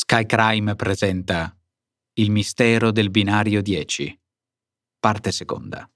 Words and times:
Sky 0.00 0.26
Crime 0.26 0.76
presenta 0.76 1.52
Il 2.20 2.30
mistero 2.30 2.92
del 2.92 3.10
binario 3.10 3.60
10, 3.60 4.16
parte 5.00 5.32
seconda. 5.32 5.90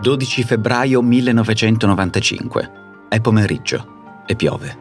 12 0.00 0.44
febbraio 0.44 1.02
1995. 1.02 3.06
È 3.08 3.20
pomeriggio 3.20 4.22
e 4.28 4.36
piove. 4.36 4.78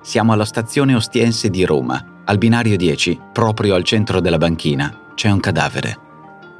Siamo 0.00 0.32
alla 0.32 0.44
stazione 0.44 0.94
Ostiense 0.94 1.50
di 1.50 1.64
Roma. 1.64 2.22
Al 2.26 2.38
binario 2.38 2.76
10, 2.76 3.20
proprio 3.32 3.74
al 3.74 3.82
centro 3.82 4.20
della 4.20 4.38
banchina, 4.38 5.14
c'è 5.16 5.30
un 5.30 5.40
cadavere. 5.40 5.98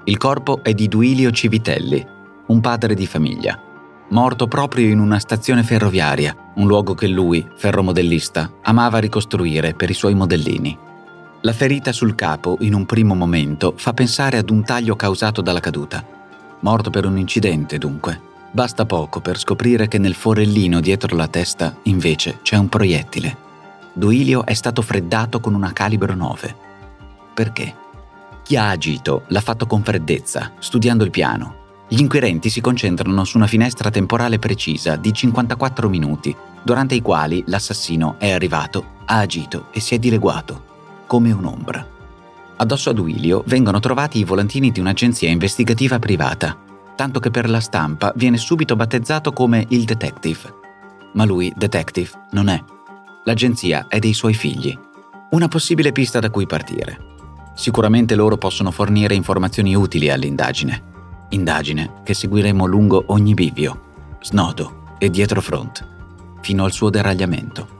Il 0.06 0.16
corpo 0.16 0.64
è 0.64 0.74
di 0.74 0.88
Duilio 0.88 1.30
Civitelli, 1.30 2.04
un 2.48 2.60
padre 2.60 2.94
di 2.94 3.06
famiglia, 3.06 3.67
morto 4.10 4.46
proprio 4.46 4.88
in 4.88 4.98
una 4.98 5.18
stazione 5.18 5.62
ferroviaria, 5.62 6.52
un 6.54 6.66
luogo 6.66 6.94
che 6.94 7.06
lui, 7.06 7.46
ferromodellista, 7.56 8.50
amava 8.62 8.98
ricostruire 8.98 9.74
per 9.74 9.90
i 9.90 9.94
suoi 9.94 10.14
modellini. 10.14 10.76
La 11.42 11.52
ferita 11.52 11.92
sul 11.92 12.14
capo, 12.14 12.56
in 12.60 12.74
un 12.74 12.86
primo 12.86 13.14
momento, 13.14 13.74
fa 13.76 13.92
pensare 13.92 14.38
ad 14.38 14.50
un 14.50 14.64
taglio 14.64 14.96
causato 14.96 15.40
dalla 15.40 15.60
caduta. 15.60 16.04
Morto 16.60 16.90
per 16.90 17.04
un 17.04 17.18
incidente, 17.18 17.78
dunque. 17.78 18.20
Basta 18.50 18.86
poco 18.86 19.20
per 19.20 19.38
scoprire 19.38 19.88
che 19.88 19.98
nel 19.98 20.14
forellino 20.14 20.80
dietro 20.80 21.14
la 21.14 21.28
testa, 21.28 21.76
invece, 21.82 22.38
c'è 22.42 22.56
un 22.56 22.68
proiettile. 22.68 23.36
Duilio 23.92 24.44
è 24.46 24.54
stato 24.54 24.82
freddato 24.82 25.38
con 25.38 25.54
una 25.54 25.72
calibro 25.72 26.14
9. 26.14 26.56
Perché? 27.34 27.74
Chi 28.42 28.56
ha 28.56 28.70
agito 28.70 29.24
l'ha 29.28 29.40
fatto 29.40 29.66
con 29.66 29.82
freddezza, 29.82 30.52
studiando 30.58 31.04
il 31.04 31.10
piano. 31.10 31.57
Gli 31.90 32.00
inquirenti 32.00 32.50
si 32.50 32.60
concentrano 32.60 33.24
su 33.24 33.38
una 33.38 33.46
finestra 33.46 33.90
temporale 33.90 34.38
precisa 34.38 34.96
di 34.96 35.10
54 35.10 35.88
minuti, 35.88 36.36
durante 36.62 36.94
i 36.94 37.00
quali 37.00 37.42
l'assassino 37.46 38.16
è 38.18 38.30
arrivato, 38.30 38.96
ha 39.06 39.18
agito 39.18 39.68
e 39.72 39.80
si 39.80 39.94
è 39.94 39.98
dileguato 39.98 40.64
come 41.06 41.32
un'ombra. 41.32 41.96
Addosso 42.56 42.90
a 42.90 42.92
Duilio 42.92 43.42
vengono 43.46 43.80
trovati 43.80 44.18
i 44.18 44.24
volantini 44.24 44.70
di 44.70 44.80
un'agenzia 44.80 45.30
investigativa 45.30 45.98
privata, 45.98 46.56
tanto 46.94 47.20
che 47.20 47.30
per 47.30 47.48
la 47.48 47.60
stampa 47.60 48.12
viene 48.16 48.36
subito 48.36 48.76
battezzato 48.76 49.32
come 49.32 49.64
il 49.70 49.84
detective. 49.84 50.54
Ma 51.14 51.24
lui 51.24 51.50
detective 51.56 52.10
non 52.32 52.48
è. 52.48 52.62
L'agenzia 53.24 53.86
è 53.88 53.98
dei 53.98 54.12
suoi 54.12 54.34
figli. 54.34 54.76
Una 55.30 55.48
possibile 55.48 55.92
pista 55.92 56.18
da 56.18 56.28
cui 56.28 56.46
partire. 56.46 56.98
Sicuramente 57.54 58.14
loro 58.14 58.36
possono 58.36 58.70
fornire 58.70 59.14
informazioni 59.14 59.74
utili 59.74 60.10
all'indagine. 60.10 60.96
Indagine 61.30 62.00
che 62.04 62.14
seguiremo 62.14 62.64
lungo 62.64 63.04
ogni 63.08 63.34
bivio, 63.34 64.16
snodo 64.20 64.96
e 64.98 65.10
dietro 65.10 65.42
front, 65.42 65.86
fino 66.40 66.64
al 66.64 66.72
suo 66.72 66.88
deragliamento. 66.88 67.76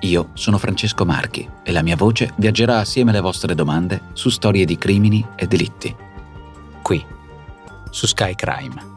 Io 0.00 0.30
sono 0.32 0.58
Francesco 0.58 1.04
Marchi 1.04 1.48
e 1.62 1.72
la 1.72 1.82
mia 1.82 1.96
voce 1.96 2.32
viaggerà 2.36 2.78
assieme 2.78 3.10
alle 3.10 3.20
vostre 3.20 3.54
domande 3.54 4.00
su 4.14 4.30
storie 4.30 4.64
di 4.64 4.78
crimini 4.78 5.24
e 5.36 5.46
delitti. 5.46 5.94
Qui, 6.82 7.04
su 7.90 8.06
Sky 8.06 8.34
Crime. 8.34 8.92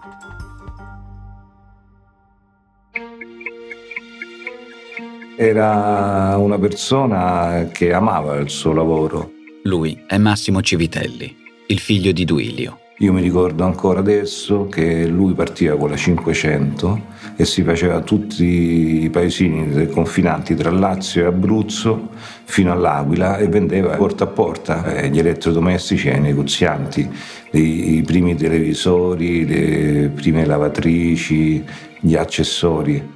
Era 5.36 6.36
una 6.38 6.58
persona 6.58 7.70
che 7.72 7.94
amava 7.94 8.38
il 8.38 8.50
suo 8.50 8.74
lavoro. 8.74 9.32
Lui 9.64 10.04
è 10.08 10.18
Massimo 10.18 10.62
Civitelli, 10.62 11.36
il 11.68 11.80
figlio 11.80 12.12
di 12.12 12.26
Duilio. 12.26 12.80
Io 13.00 13.14
mi 13.14 13.22
ricordo 13.22 13.64
ancora 13.64 14.00
adesso 14.00 14.66
che 14.66 15.06
lui 15.06 15.34
partiva 15.36 15.78
con 15.78 15.92
la 15.92 15.96
500 15.96 17.02
e 17.36 17.46
si 17.46 17.62
faceva 17.62 18.00
tutti 18.02 19.04
i 19.04 19.10
paesini 19.12 19.88
confinanti 19.88 20.56
tra 20.56 20.72
Lazio 20.72 21.22
e 21.22 21.26
Abruzzo 21.26 22.10
fino 22.46 22.72
all'Aquila 22.72 23.38
e 23.38 23.48
vendeva 23.50 23.96
porta 23.96 24.24
a 24.24 24.28
porta 24.28 24.96
eh, 24.96 25.10
gli 25.10 25.20
elettrodomestici 25.20 26.10
ai 26.10 26.20
negozianti, 26.20 27.08
i 27.52 28.02
primi 28.04 28.34
televisori, 28.34 29.46
le 29.46 30.10
prime 30.10 30.44
lavatrici, 30.48 31.64
gli 32.00 32.16
accessori. 32.16 33.16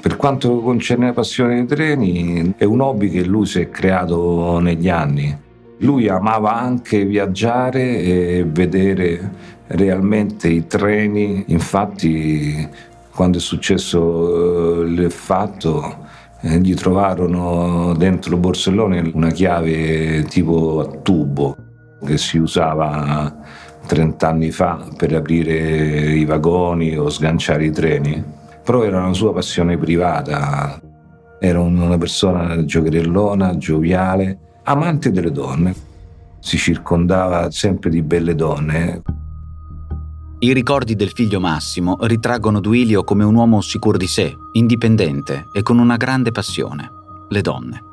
Per 0.00 0.16
quanto 0.16 0.60
concerne 0.60 1.06
la 1.06 1.12
passione 1.12 1.56
dei 1.56 1.66
treni, 1.66 2.54
è 2.56 2.62
un 2.62 2.80
hobby 2.80 3.10
che 3.10 3.24
lui 3.24 3.46
si 3.46 3.62
è 3.62 3.68
creato 3.68 4.60
negli 4.60 4.88
anni. 4.88 5.48
Lui 5.80 6.08
amava 6.08 6.54
anche 6.54 7.04
viaggiare 7.04 7.98
e 8.00 8.44
vedere 8.46 9.32
realmente 9.66 10.48
i 10.48 10.66
treni, 10.66 11.44
infatti 11.48 12.68
quando 13.12 13.38
è 13.38 13.40
successo 13.40 14.82
eh, 14.82 14.88
il 14.88 15.10
fatto 15.10 16.06
eh, 16.40 16.58
gli 16.58 16.74
trovarono 16.74 17.94
dentro 17.94 18.36
borsellone 18.36 19.10
una 19.14 19.30
chiave 19.30 20.22
tipo 20.24 20.80
a 20.80 20.86
tubo 21.02 21.56
che 22.04 22.16
si 22.16 22.38
usava 22.38 23.36
30 23.86 24.28
anni 24.28 24.50
fa 24.50 24.86
per 24.96 25.14
aprire 25.14 26.12
i 26.14 26.24
vagoni 26.24 26.96
o 26.96 27.10
sganciare 27.10 27.64
i 27.66 27.70
treni 27.70 28.38
però 28.70 28.84
era 28.84 29.00
una 29.00 29.14
sua 29.14 29.32
passione 29.32 29.76
privata. 29.76 30.80
Era 31.40 31.60
una 31.60 31.98
persona 31.98 32.64
giocherellona, 32.64 33.56
gioviale, 33.56 34.38
amante 34.64 35.10
delle 35.10 35.32
donne. 35.32 35.74
Si 36.40 36.56
circondava 36.56 37.50
sempre 37.50 37.90
di 37.90 38.02
belle 38.02 38.34
donne. 38.34 39.02
I 40.42 40.54
ricordi 40.54 40.96
del 40.96 41.10
figlio 41.10 41.38
Massimo 41.38 41.98
ritraggono 42.00 42.60
Duilio 42.60 43.04
come 43.04 43.24
un 43.24 43.34
uomo 43.34 43.60
sicuro 43.60 43.98
di 43.98 44.06
sé, 44.06 44.34
indipendente 44.52 45.48
e 45.52 45.62
con 45.62 45.78
una 45.78 45.96
grande 45.96 46.32
passione, 46.32 46.90
le 47.28 47.40
donne. 47.42 47.84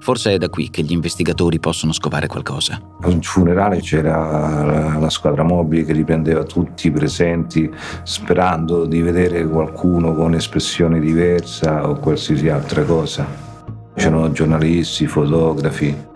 Forse 0.00 0.32
è 0.32 0.38
da 0.38 0.48
qui 0.48 0.70
che 0.70 0.82
gli 0.82 0.92
investigatori 0.92 1.58
possono 1.58 1.92
scovare 1.92 2.28
qualcosa. 2.28 2.80
Al 3.00 3.18
funerale 3.20 3.80
c'era 3.80 4.96
la 4.96 5.10
squadra 5.10 5.42
mobile 5.42 5.84
che 5.84 5.92
riprendeva 5.92 6.44
tutti 6.44 6.86
i 6.86 6.92
presenti 6.92 7.68
sperando 8.04 8.84
di 8.84 9.02
vedere 9.02 9.44
qualcuno 9.44 10.14
con 10.14 10.34
espressione 10.34 11.00
diversa 11.00 11.88
o 11.88 11.96
qualsiasi 11.96 12.48
altra 12.48 12.84
cosa. 12.84 13.26
C'erano 13.94 14.30
giornalisti, 14.30 15.08
fotografi. 15.08 16.06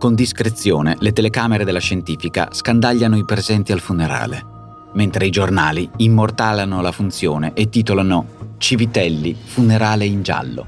Con 0.00 0.14
discrezione 0.14 0.96
le 1.00 1.12
telecamere 1.12 1.66
della 1.66 1.78
scientifica 1.78 2.48
scandagliano 2.52 3.18
i 3.18 3.26
presenti 3.26 3.70
al 3.70 3.80
funerale, 3.80 4.42
mentre 4.94 5.26
i 5.26 5.30
giornali 5.30 5.90
immortalano 5.96 6.80
la 6.80 6.90
funzione 6.90 7.52
e 7.52 7.68
titolano 7.68 8.54
Civitelli, 8.56 9.34
funerale 9.38 10.06
in 10.06 10.22
giallo. 10.22 10.66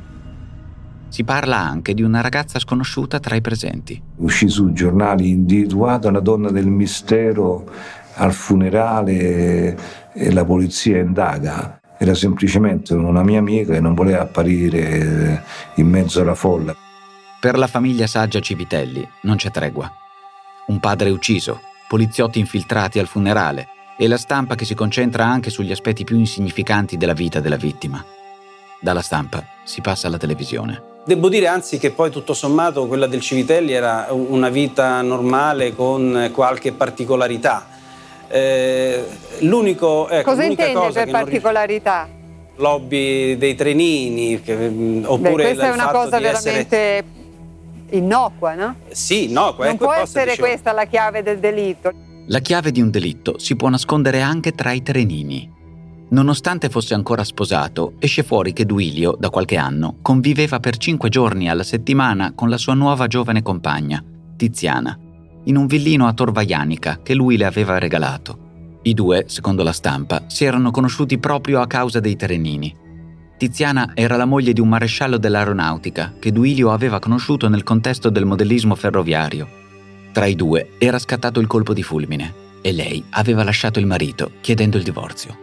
Si 1.09 1.25
parla 1.25 1.57
anche 1.57 1.95
di 1.95 2.03
una 2.03 2.21
ragazza 2.21 2.59
sconosciuta 2.59 3.21
tra 3.21 3.35
i 3.35 3.41
presenti. 3.41 3.99
Uscì 4.17 4.51
sui 4.51 4.75
giornali 4.75 5.31
individuata 5.31 6.09
una 6.09 6.21
donna 6.21 6.51
del 6.51 6.67
mistero 6.67 7.65
al 8.17 8.35
funerale 8.35 10.13
e 10.13 10.31
la 10.31 10.45
polizia 10.45 10.99
indaga. 10.99 11.81
Era 11.97 12.13
semplicemente 12.13 12.93
una 12.93 13.23
mia 13.23 13.39
amica 13.39 13.73
che 13.73 13.81
non 13.81 13.95
voleva 13.95 14.21
apparire 14.21 15.43
in 15.77 15.89
mezzo 15.89 16.21
alla 16.21 16.35
folla. 16.35 16.77
Per 17.43 17.59
la 17.59 17.67
famiglia 17.67 18.07
saggia 18.07 18.39
Civitelli 18.39 19.05
non 19.23 19.35
c'è 19.35 19.51
tregua. 19.51 19.91
Un 20.69 20.79
padre 20.79 21.11
ucciso, 21.11 21.61
poliziotti 21.89 22.39
infiltrati 22.39 23.01
al 23.01 23.09
funerale 23.09 23.67
e 23.99 24.07
la 24.07 24.17
stampa 24.17 24.55
che 24.55 24.65
si 24.65 24.77
concentra 24.77 25.25
anche 25.25 25.51
sugli 25.51 25.73
aspetti 25.73 26.05
più 26.05 26.17
insignificanti 26.17 26.97
della 26.97 27.15
vita 27.15 27.41
della 27.41 27.57
vittima. 27.57 28.01
Dalla 28.81 29.01
stampa 29.01 29.45
si 29.65 29.81
passa 29.81 30.07
alla 30.07 30.19
televisione. 30.19 31.01
Devo 31.05 31.29
dire 31.29 31.49
anzi 31.49 31.79
che 31.79 31.91
poi 31.91 32.13
tutto 32.13 32.33
sommato 32.33 32.87
quella 32.87 33.09
del 33.09 33.21
Civitelli 33.21 33.73
era 33.73 34.07
una 34.11 34.49
vita 34.49 35.03
normale 35.03 35.75
con 35.75 36.31
qualche 36.33 36.71
particolarità. 36.71 37.67
Eh, 38.29 39.05
l'unico, 39.41 40.09
ecco, 40.09 40.31
Cosa 40.31 40.45
intende 40.45 40.93
per 40.93 41.11
particolarità? 41.11 42.09
Lobby 42.55 43.37
dei 43.37 43.57
trenini, 43.57 44.41
che, 44.41 44.55
mm, 44.55 45.05
oppure 45.07 45.35
Beh, 45.35 45.43
questa 45.43 45.67
è 45.67 45.73
una 45.73 45.89
cosa 45.89 46.21
veramente 46.21 46.77
essere... 46.77 47.21
innocua, 47.93 48.55
no? 48.55 48.77
Sì, 48.91 49.31
innocua. 49.31 49.65
Non 49.65 49.75
ecco, 49.75 49.85
può 49.85 49.95
essere 49.95 50.31
dicevo. 50.31 50.47
questa 50.47 50.73
la 50.73 50.85
chiave 50.87 51.23
del 51.23 51.39
delitto. 51.39 51.93
La 52.27 52.39
chiave 52.41 52.71
di 52.71 52.81
un 52.81 52.91
delitto 52.91 53.39
si 53.39 53.57
può 53.57 53.69
nascondere 53.69 54.21
anche 54.21 54.53
tra 54.53 54.73
i 54.73 54.83
trenini. 54.83 55.51
Nonostante 56.11 56.69
fosse 56.69 56.93
ancora 56.95 57.25
sposato, 57.25 57.95
esce 57.99 58.23
fuori 58.23 58.53
che 58.53 58.67
Duilio, 58.67 59.17
da 59.19 59.31
qualche 59.31 59.57
anno, 59.57 59.97
conviveva 60.03 60.61
per 60.61 60.77
cinque 60.77 61.09
giorni 61.09 61.49
alla 61.49 61.63
settimana 61.63 62.33
con 62.35 62.51
la 62.51 62.59
sua 62.59 62.75
nuova 62.75 63.07
giovane 63.07 63.43
compagna, 63.43 64.05
Tiziana, 64.37 64.99
in 65.45 65.57
un 65.57 65.67
villino 65.67 66.07
a 66.07 66.13
Torvaianica 66.13 67.01
che 67.03 67.15
lui 67.15 67.39
le 67.39 67.47
aveva 67.47 67.79
regalato. 67.79 68.39
I 68.83 68.93
due, 68.95 69.25
secondo 69.29 69.63
la 69.63 69.73
stampa, 69.73 70.25
si 70.27 70.45
erano 70.45 70.71
conosciuti 70.71 71.17
proprio 71.19 71.61
a 71.61 71.67
causa 71.67 71.99
dei 71.99 72.15
Terenini. 72.15 72.77
Tiziana 73.43 73.91
era 73.95 74.15
la 74.15 74.25
moglie 74.25 74.53
di 74.53 74.61
un 74.61 74.69
maresciallo 74.69 75.17
dell'aeronautica 75.17 76.13
che 76.21 76.31
Duilio 76.31 76.71
aveva 76.71 77.01
conosciuto 77.01 77.49
nel 77.49 77.65
contesto 77.65 78.09
del 78.09 78.25
modellismo 78.25 78.77
ferroviario. 78.77 79.49
Tra 80.13 80.27
i 80.27 80.37
due 80.37 80.75
era 80.79 80.97
scattato 81.01 81.41
il 81.41 81.49
colpo 81.49 81.75
di 81.75 81.83
fulmine 81.83 82.33
e 82.61 82.71
lei 82.71 83.05
aveva 83.11 83.43
lasciato 83.43 83.81
il 83.81 83.87
marito 83.87 84.31
chiedendo 84.41 84.77
il 84.77 84.85
divorzio. 84.85 85.37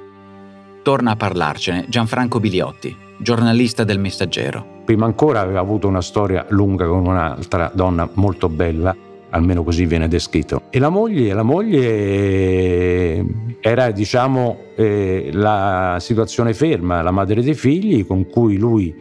Torna 0.82 1.12
a 1.12 1.16
parlarcene 1.18 1.88
Gianfranco 1.90 2.40
Biliotti, 2.40 2.96
giornalista 3.18 3.84
del 3.84 4.00
Messaggero. 4.00 4.84
Prima 4.86 5.06
ancora 5.06 5.42
aveva 5.42 5.60
avuto 5.60 5.90
una 5.90 6.02
storia 6.02 6.46
lunga 6.52 6.88
con 6.88 7.06
un'altra 7.06 7.70
donna 7.74 8.10
molto 8.14 8.48
bella, 8.48 8.96
almeno 9.30 9.64
così 9.64 9.86
viene 9.86 10.08
descritto. 10.08 10.64
E 10.70 10.80
la 10.80 10.90
moglie, 10.90 11.34
la 11.34 11.44
moglie 11.44 13.26
era 13.62 13.92
diciamo 13.92 14.58
eh, 14.76 15.30
la 15.34 15.98
situazione 16.00 16.54
ferma, 16.54 17.02
la 17.02 17.12
madre 17.12 17.42
dei 17.42 17.54
figli 17.54 18.06
con 18.06 18.28
cui 18.28 18.58
lui 18.58 18.96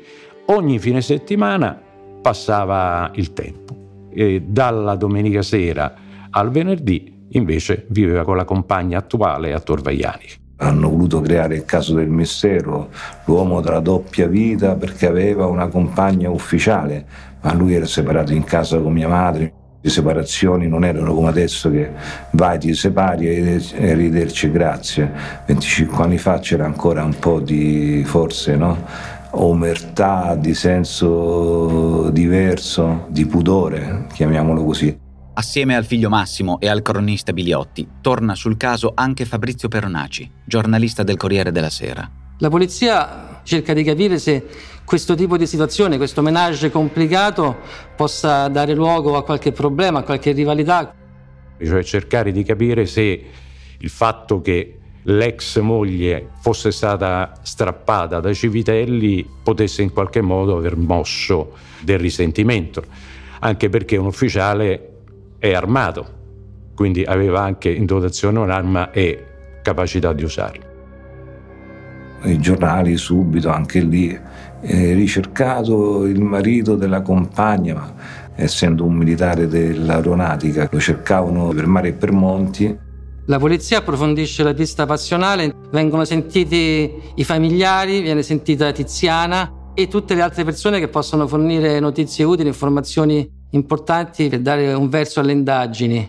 ogni 0.46 0.78
fine 0.78 1.00
settimana 1.00 1.80
passava 2.20 3.10
il 3.14 3.32
tempo. 3.32 3.76
E 4.12 4.42
dalla 4.46 4.96
domenica 4.96 5.42
sera 5.42 5.94
al 6.30 6.50
venerdì 6.50 7.16
invece 7.30 7.86
viveva 7.88 8.24
con 8.24 8.36
la 8.36 8.44
compagna 8.44 8.98
attuale 8.98 9.52
a 9.52 9.60
Torvaiani. 9.60 10.26
Hanno 10.60 10.88
voluto 10.88 11.20
creare 11.20 11.56
il 11.56 11.64
caso 11.64 11.94
del 11.94 12.08
mistero, 12.08 12.88
l'uomo 13.26 13.60
della 13.60 13.80
doppia 13.80 14.26
vita 14.26 14.74
perché 14.74 15.06
aveva 15.06 15.46
una 15.46 15.68
compagna 15.68 16.30
ufficiale, 16.30 17.06
ma 17.42 17.54
lui 17.54 17.74
era 17.74 17.86
separato 17.86 18.32
in 18.32 18.42
casa 18.42 18.78
con 18.80 18.92
mia 18.92 19.08
madre. 19.08 19.52
Le 19.88 19.94
separazioni 19.94 20.68
non 20.68 20.84
erano 20.84 21.14
come 21.14 21.28
adesso 21.28 21.70
che 21.70 21.90
vai, 22.32 22.58
ti 22.58 22.74
separi 22.74 23.26
e 23.26 23.90
arrivederci, 23.90 24.50
grazie. 24.50 25.10
25 25.46 26.04
anni 26.04 26.18
fa 26.18 26.40
c'era 26.40 26.66
ancora 26.66 27.02
un 27.02 27.18
po' 27.18 27.40
di, 27.40 28.02
forse, 28.04 28.54
no? 28.54 28.84
omertà, 29.30 30.34
di 30.34 30.52
senso 30.52 32.10
diverso, 32.10 33.06
di 33.08 33.24
pudore, 33.24 34.08
chiamiamolo 34.12 34.62
così. 34.62 34.94
Assieme 35.32 35.74
al 35.74 35.86
figlio 35.86 36.10
Massimo 36.10 36.60
e 36.60 36.68
al 36.68 36.82
cronista 36.82 37.32
Biliotti, 37.32 37.88
torna 38.02 38.34
sul 38.34 38.58
caso 38.58 38.92
anche 38.94 39.24
Fabrizio 39.24 39.68
Peronaci, 39.68 40.30
giornalista 40.44 41.02
del 41.02 41.16
Corriere 41.16 41.50
della 41.50 41.70
Sera. 41.70 42.06
La 42.40 42.50
polizia 42.50 43.40
cerca 43.42 43.72
di 43.72 43.82
capire 43.82 44.18
se 44.18 44.46
questo 44.88 45.14
tipo 45.14 45.36
di 45.36 45.46
situazione, 45.46 45.98
questo 45.98 46.22
menage 46.22 46.70
complicato, 46.70 47.58
possa 47.94 48.48
dare 48.48 48.72
luogo 48.72 49.18
a 49.18 49.22
qualche 49.22 49.52
problema, 49.52 49.98
a 49.98 50.02
qualche 50.02 50.32
rivalità. 50.32 50.94
Cioè 51.62 51.82
cercare 51.82 52.32
di 52.32 52.42
capire 52.42 52.86
se 52.86 53.24
il 53.76 53.88
fatto 53.90 54.40
che 54.40 54.78
l'ex 55.02 55.58
moglie 55.60 56.30
fosse 56.40 56.72
stata 56.72 57.34
strappata 57.42 58.20
dai 58.20 58.34
Civitelli 58.34 59.28
potesse 59.42 59.82
in 59.82 59.92
qualche 59.92 60.22
modo 60.22 60.56
aver 60.56 60.78
mosso 60.78 61.52
del 61.82 61.98
risentimento, 61.98 62.82
anche 63.40 63.68
perché 63.68 63.98
un 63.98 64.06
ufficiale 64.06 64.88
è 65.38 65.52
armato, 65.52 66.06
quindi 66.74 67.02
aveva 67.02 67.42
anche 67.42 67.68
in 67.68 67.84
dotazione 67.84 68.38
un'arma 68.38 68.90
e 68.92 69.26
capacità 69.60 70.14
di 70.14 70.22
usarla. 70.24 70.64
I 72.22 72.38
giornali 72.38 72.96
subito, 72.96 73.50
anche 73.50 73.80
lì, 73.80 74.18
eh, 74.60 74.94
ricercato 74.94 76.04
il 76.06 76.20
marito 76.20 76.74
della 76.74 77.02
compagna, 77.02 77.74
ma 77.74 77.94
essendo 78.34 78.84
un 78.84 78.94
militare 78.94 79.48
dell'aeronautica, 79.48 80.68
lo 80.70 80.80
cercavano 80.80 81.48
per 81.48 81.66
mare 81.66 81.88
e 81.88 81.92
per 81.92 82.12
monti. 82.12 82.86
La 83.26 83.38
polizia 83.38 83.78
approfondisce 83.78 84.42
la 84.42 84.54
pista 84.54 84.86
passionale, 84.86 85.52
vengono 85.70 86.04
sentiti 86.04 86.90
i 87.16 87.24
familiari, 87.24 88.00
viene 88.00 88.22
sentita 88.22 88.72
Tiziana 88.72 89.72
e 89.74 89.86
tutte 89.86 90.14
le 90.14 90.22
altre 90.22 90.44
persone 90.44 90.80
che 90.80 90.88
possono 90.88 91.26
fornire 91.26 91.78
notizie 91.78 92.24
utili, 92.24 92.48
informazioni 92.48 93.28
importanti 93.50 94.28
per 94.28 94.40
dare 94.40 94.72
un 94.72 94.88
verso 94.88 95.20
alle 95.20 95.32
indagini. 95.32 96.08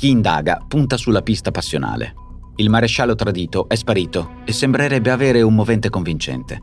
Chi 0.00 0.08
indaga 0.08 0.64
punta 0.66 0.96
sulla 0.96 1.20
pista 1.20 1.50
passionale. 1.50 2.14
Il 2.56 2.70
maresciallo 2.70 3.14
tradito 3.14 3.68
è 3.68 3.74
sparito 3.74 4.36
e 4.46 4.52
sembrerebbe 4.54 5.10
avere 5.10 5.42
un 5.42 5.54
movente 5.54 5.90
convincente. 5.90 6.58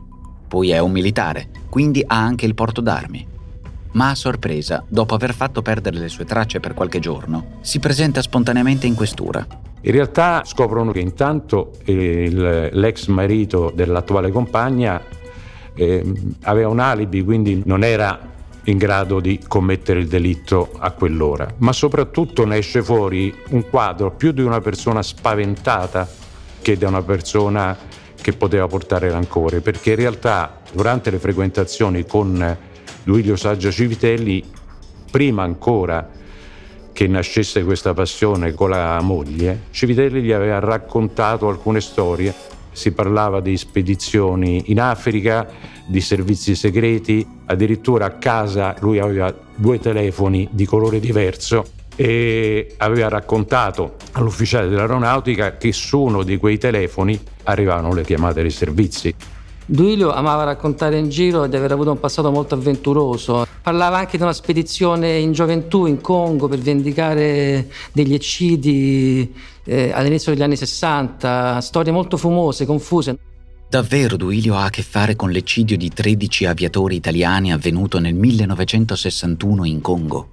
Poi 0.48 0.70
è 0.70 0.80
un 0.80 0.90
militare, 0.90 1.48
quindi 1.70 2.02
ha 2.04 2.16
anche 2.16 2.46
il 2.46 2.56
porto 2.56 2.80
d'armi. 2.80 3.24
Ma 3.92 4.10
a 4.10 4.16
sorpresa, 4.16 4.84
dopo 4.88 5.14
aver 5.14 5.32
fatto 5.34 5.62
perdere 5.62 5.98
le 5.98 6.08
sue 6.08 6.24
tracce 6.24 6.58
per 6.58 6.74
qualche 6.74 6.98
giorno, 6.98 7.58
si 7.60 7.78
presenta 7.78 8.22
spontaneamente 8.22 8.88
in 8.88 8.96
questura. 8.96 9.46
In 9.82 9.92
realtà 9.92 10.42
scoprono 10.44 10.90
che 10.90 10.98
intanto 10.98 11.74
il, 11.84 12.70
l'ex 12.72 13.06
marito 13.06 13.70
dell'attuale 13.72 14.32
compagna 14.32 15.00
eh, 15.76 16.12
aveva 16.42 16.70
un 16.70 16.80
alibi, 16.80 17.22
quindi 17.22 17.62
non 17.64 17.84
era 17.84 18.27
in 18.68 18.76
grado 18.76 19.20
di 19.20 19.40
commettere 19.46 20.00
il 20.00 20.08
delitto 20.08 20.70
a 20.78 20.90
quell'ora, 20.90 21.54
ma 21.58 21.72
soprattutto 21.72 22.44
ne 22.44 22.58
esce 22.58 22.82
fuori 22.82 23.34
un 23.50 23.68
quadro 23.68 24.10
più 24.10 24.32
di 24.32 24.42
una 24.42 24.60
persona 24.60 25.02
spaventata 25.02 26.08
che 26.60 26.76
di 26.76 26.84
una 26.84 27.02
persona 27.02 27.76
che 28.20 28.32
poteva 28.34 28.66
portare 28.66 29.10
rancore, 29.10 29.60
perché 29.60 29.90
in 29.90 29.96
realtà 29.96 30.60
durante 30.72 31.10
le 31.10 31.18
frequentazioni 31.18 32.04
con 32.04 32.56
Duilio 33.02 33.36
Saggio 33.36 33.70
Civitelli, 33.70 34.44
prima 35.10 35.42
ancora 35.44 36.10
che 36.92 37.06
nascesse 37.06 37.64
questa 37.64 37.94
passione 37.94 38.52
con 38.52 38.70
la 38.70 39.00
moglie, 39.00 39.62
Civitelli 39.70 40.20
gli 40.20 40.32
aveva 40.32 40.58
raccontato 40.58 41.48
alcune 41.48 41.80
storie 41.80 42.34
si 42.78 42.92
parlava 42.92 43.40
di 43.40 43.56
spedizioni 43.56 44.62
in 44.66 44.80
Africa, 44.80 45.46
di 45.84 46.00
servizi 46.00 46.54
segreti, 46.54 47.26
addirittura 47.46 48.06
a 48.06 48.10
casa 48.12 48.76
lui 48.78 49.00
aveva 49.00 49.34
due 49.56 49.80
telefoni 49.80 50.48
di 50.52 50.64
colore 50.64 51.00
diverso 51.00 51.64
e 51.96 52.74
aveva 52.76 53.08
raccontato 53.08 53.96
all'ufficiale 54.12 54.68
dell'aeronautica 54.68 55.56
che 55.56 55.72
su 55.72 55.98
uno 55.98 56.22
di 56.22 56.36
quei 56.36 56.56
telefoni 56.56 57.20
arrivavano 57.42 57.92
le 57.92 58.04
chiamate 58.04 58.42
dei 58.42 58.50
servizi. 58.52 59.14
Duilio 59.70 60.12
amava 60.12 60.44
raccontare 60.44 60.96
in 60.96 61.10
giro 61.10 61.46
di 61.46 61.56
aver 61.56 61.72
avuto 61.72 61.90
un 61.90 62.00
passato 62.00 62.30
molto 62.30 62.54
avventuroso. 62.54 63.46
Parlava 63.60 63.98
anche 63.98 64.16
di 64.16 64.22
una 64.22 64.32
spedizione 64.32 65.18
in 65.18 65.32
gioventù 65.32 65.84
in 65.84 66.00
Congo 66.00 66.48
per 66.48 66.60
vendicare 66.60 67.68
degli 67.92 68.14
eccidi 68.14 69.34
eh, 69.68 69.92
all'inizio 69.92 70.32
degli 70.32 70.42
anni 70.42 70.56
60, 70.56 71.60
storie 71.60 71.92
molto 71.92 72.16
fumose, 72.16 72.64
confuse. 72.64 73.18
Davvero 73.68 74.16
Duilio 74.16 74.56
ha 74.56 74.64
a 74.64 74.70
che 74.70 74.82
fare 74.82 75.14
con 75.14 75.30
l'eccidio 75.30 75.76
di 75.76 75.90
13 75.90 76.46
aviatori 76.46 76.96
italiani 76.96 77.52
avvenuto 77.52 77.98
nel 77.98 78.14
1961 78.14 79.64
in 79.66 79.82
Congo? 79.82 80.28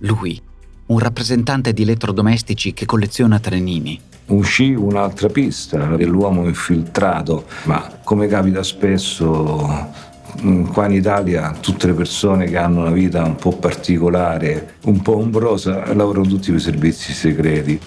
Lui, 0.00 0.38
un 0.86 0.98
rappresentante 0.98 1.72
di 1.72 1.82
elettrodomestici 1.82 2.74
che 2.74 2.84
colleziona 2.84 3.38
trenini, 3.38 3.98
uscì 4.26 4.74
un'altra 4.74 5.28
pista 5.28 5.96
dell'uomo 5.96 6.46
infiltrato, 6.46 7.46
ma 7.64 7.98
come 8.04 8.26
capita 8.26 8.62
spesso 8.62 9.88
mm, 10.42 10.66
qua 10.66 10.84
in 10.84 10.92
Italia 10.92 11.56
tutte 11.58 11.86
le 11.86 11.94
persone 11.94 12.44
che 12.44 12.58
hanno 12.58 12.80
una 12.80 12.90
vita 12.90 13.24
un 13.24 13.36
po' 13.36 13.56
particolare, 13.56 14.74
un 14.84 15.00
po' 15.00 15.16
ombrosa, 15.16 15.94
lavorano 15.94 16.26
tutti 16.26 16.50
per 16.50 16.60
i 16.60 16.62
servizi 16.62 17.12
segreti. 17.14 17.80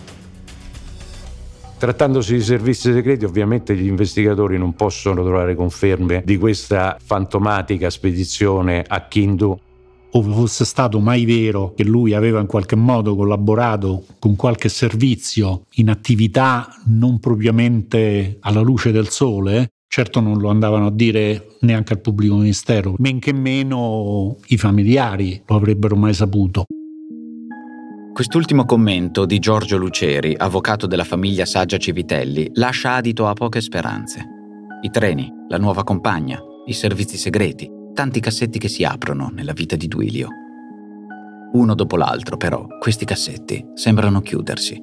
Trattandosi 1.80 2.34
di 2.34 2.42
servizi 2.42 2.92
segreti, 2.92 3.24
ovviamente 3.24 3.74
gli 3.74 3.88
investigatori 3.88 4.58
non 4.58 4.74
possono 4.74 5.24
trovare 5.24 5.56
conferme 5.56 6.22
di 6.26 6.38
questa 6.38 6.98
fantomatica 7.02 7.90
spedizione 7.90 8.84
a 8.86 9.08
Kindu 9.08 9.58
o 10.12 10.22
fosse 10.22 10.66
stato 10.66 11.00
mai 11.00 11.24
vero 11.24 11.74
che 11.74 11.86
lui 11.86 12.14
aveva 12.14 12.42
in 12.42 12.48
qualche 12.48 12.76
modo 12.76 13.16
collaborato 13.16 14.04
con 14.20 14.36
qualche 14.36 14.68
servizio 14.68 15.64
in 15.76 15.90
attività 15.90 16.68
non 16.88 17.18
propriamente 17.22 18.40
alla 18.42 18.60
luce 18.60 18.92
del 18.92 19.08
sole, 19.08 19.72
certo 19.88 20.20
non 20.20 20.38
lo 20.38 20.50
andavano 20.50 20.88
a 20.88 20.92
dire 20.92 21.56
neanche 21.62 21.94
al 21.94 22.02
pubblico 22.02 22.36
ministero, 22.36 22.96
men 22.98 23.20
che 23.20 23.32
meno 23.32 24.36
i 24.48 24.58
familiari 24.58 25.42
lo 25.46 25.56
avrebbero 25.56 25.96
mai 25.96 26.14
saputo. 26.14 26.66
Quest'ultimo 28.20 28.66
commento 28.66 29.24
di 29.24 29.40
Giorgio 29.40 29.78
Luceri, 29.78 30.36
avvocato 30.38 30.88
della 30.88 31.06
famiglia 31.06 31.46
Saggia 31.46 31.78
Civitelli, 31.78 32.50
lascia 32.56 32.96
adito 32.96 33.28
a 33.28 33.32
poche 33.32 33.62
speranze. 33.62 34.20
I 34.82 34.90
treni, 34.90 35.32
la 35.48 35.58
nuova 35.58 35.86
compagna, 35.86 36.38
i 36.66 36.74
servizi 36.74 37.16
segreti, 37.16 37.72
tanti 37.94 38.20
cassetti 38.20 38.60
che 38.60 38.68
si 38.68 38.84
aprono 38.84 39.30
nella 39.34 39.54
vita 39.54 39.78
di 39.78 39.88
Duilio. 39.88 40.28
Uno 41.54 41.74
dopo 41.76 41.96
l'altro, 41.96 42.36
però, 42.36 42.68
questi 42.78 43.06
cassetti 43.06 43.66
sembrano 43.74 44.20
chiudersi. 44.20 44.78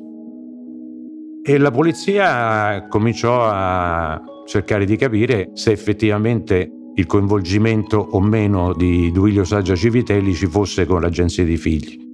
E 1.42 1.58
la 1.58 1.70
polizia 1.70 2.86
cominciò 2.88 3.46
a 3.50 4.18
cercare 4.46 4.86
di 4.86 4.96
capire 4.96 5.50
se 5.52 5.72
effettivamente 5.72 6.70
il 6.94 7.04
coinvolgimento 7.04 7.98
o 7.98 8.18
meno 8.18 8.72
di 8.72 9.12
Duilio 9.12 9.44
Saggia 9.44 9.74
Civitelli 9.74 10.32
ci 10.32 10.46
fosse 10.46 10.86
con 10.86 11.02
l'agenzia 11.02 11.44
dei 11.44 11.58
figli. 11.58 12.05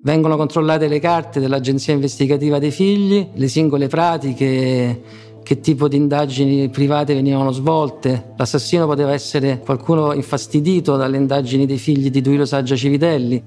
Vengono 0.00 0.36
controllate 0.36 0.86
le 0.86 1.00
carte 1.00 1.40
dell'Agenzia 1.40 1.92
investigativa 1.92 2.60
dei 2.60 2.70
figli, 2.70 3.30
le 3.34 3.48
singole 3.48 3.88
pratiche, 3.88 5.02
che 5.42 5.60
tipo 5.60 5.88
di 5.88 5.96
indagini 5.96 6.68
private 6.68 7.14
venivano 7.14 7.50
svolte. 7.50 8.34
L'assassino 8.36 8.86
poteva 8.86 9.12
essere 9.12 9.58
qualcuno 9.58 10.12
infastidito 10.12 10.96
dalle 10.96 11.16
indagini 11.16 11.66
dei 11.66 11.78
figli 11.78 12.10
di 12.10 12.20
Duilio 12.20 12.44
Saggia 12.44 12.76
Civitelli. 12.76 13.42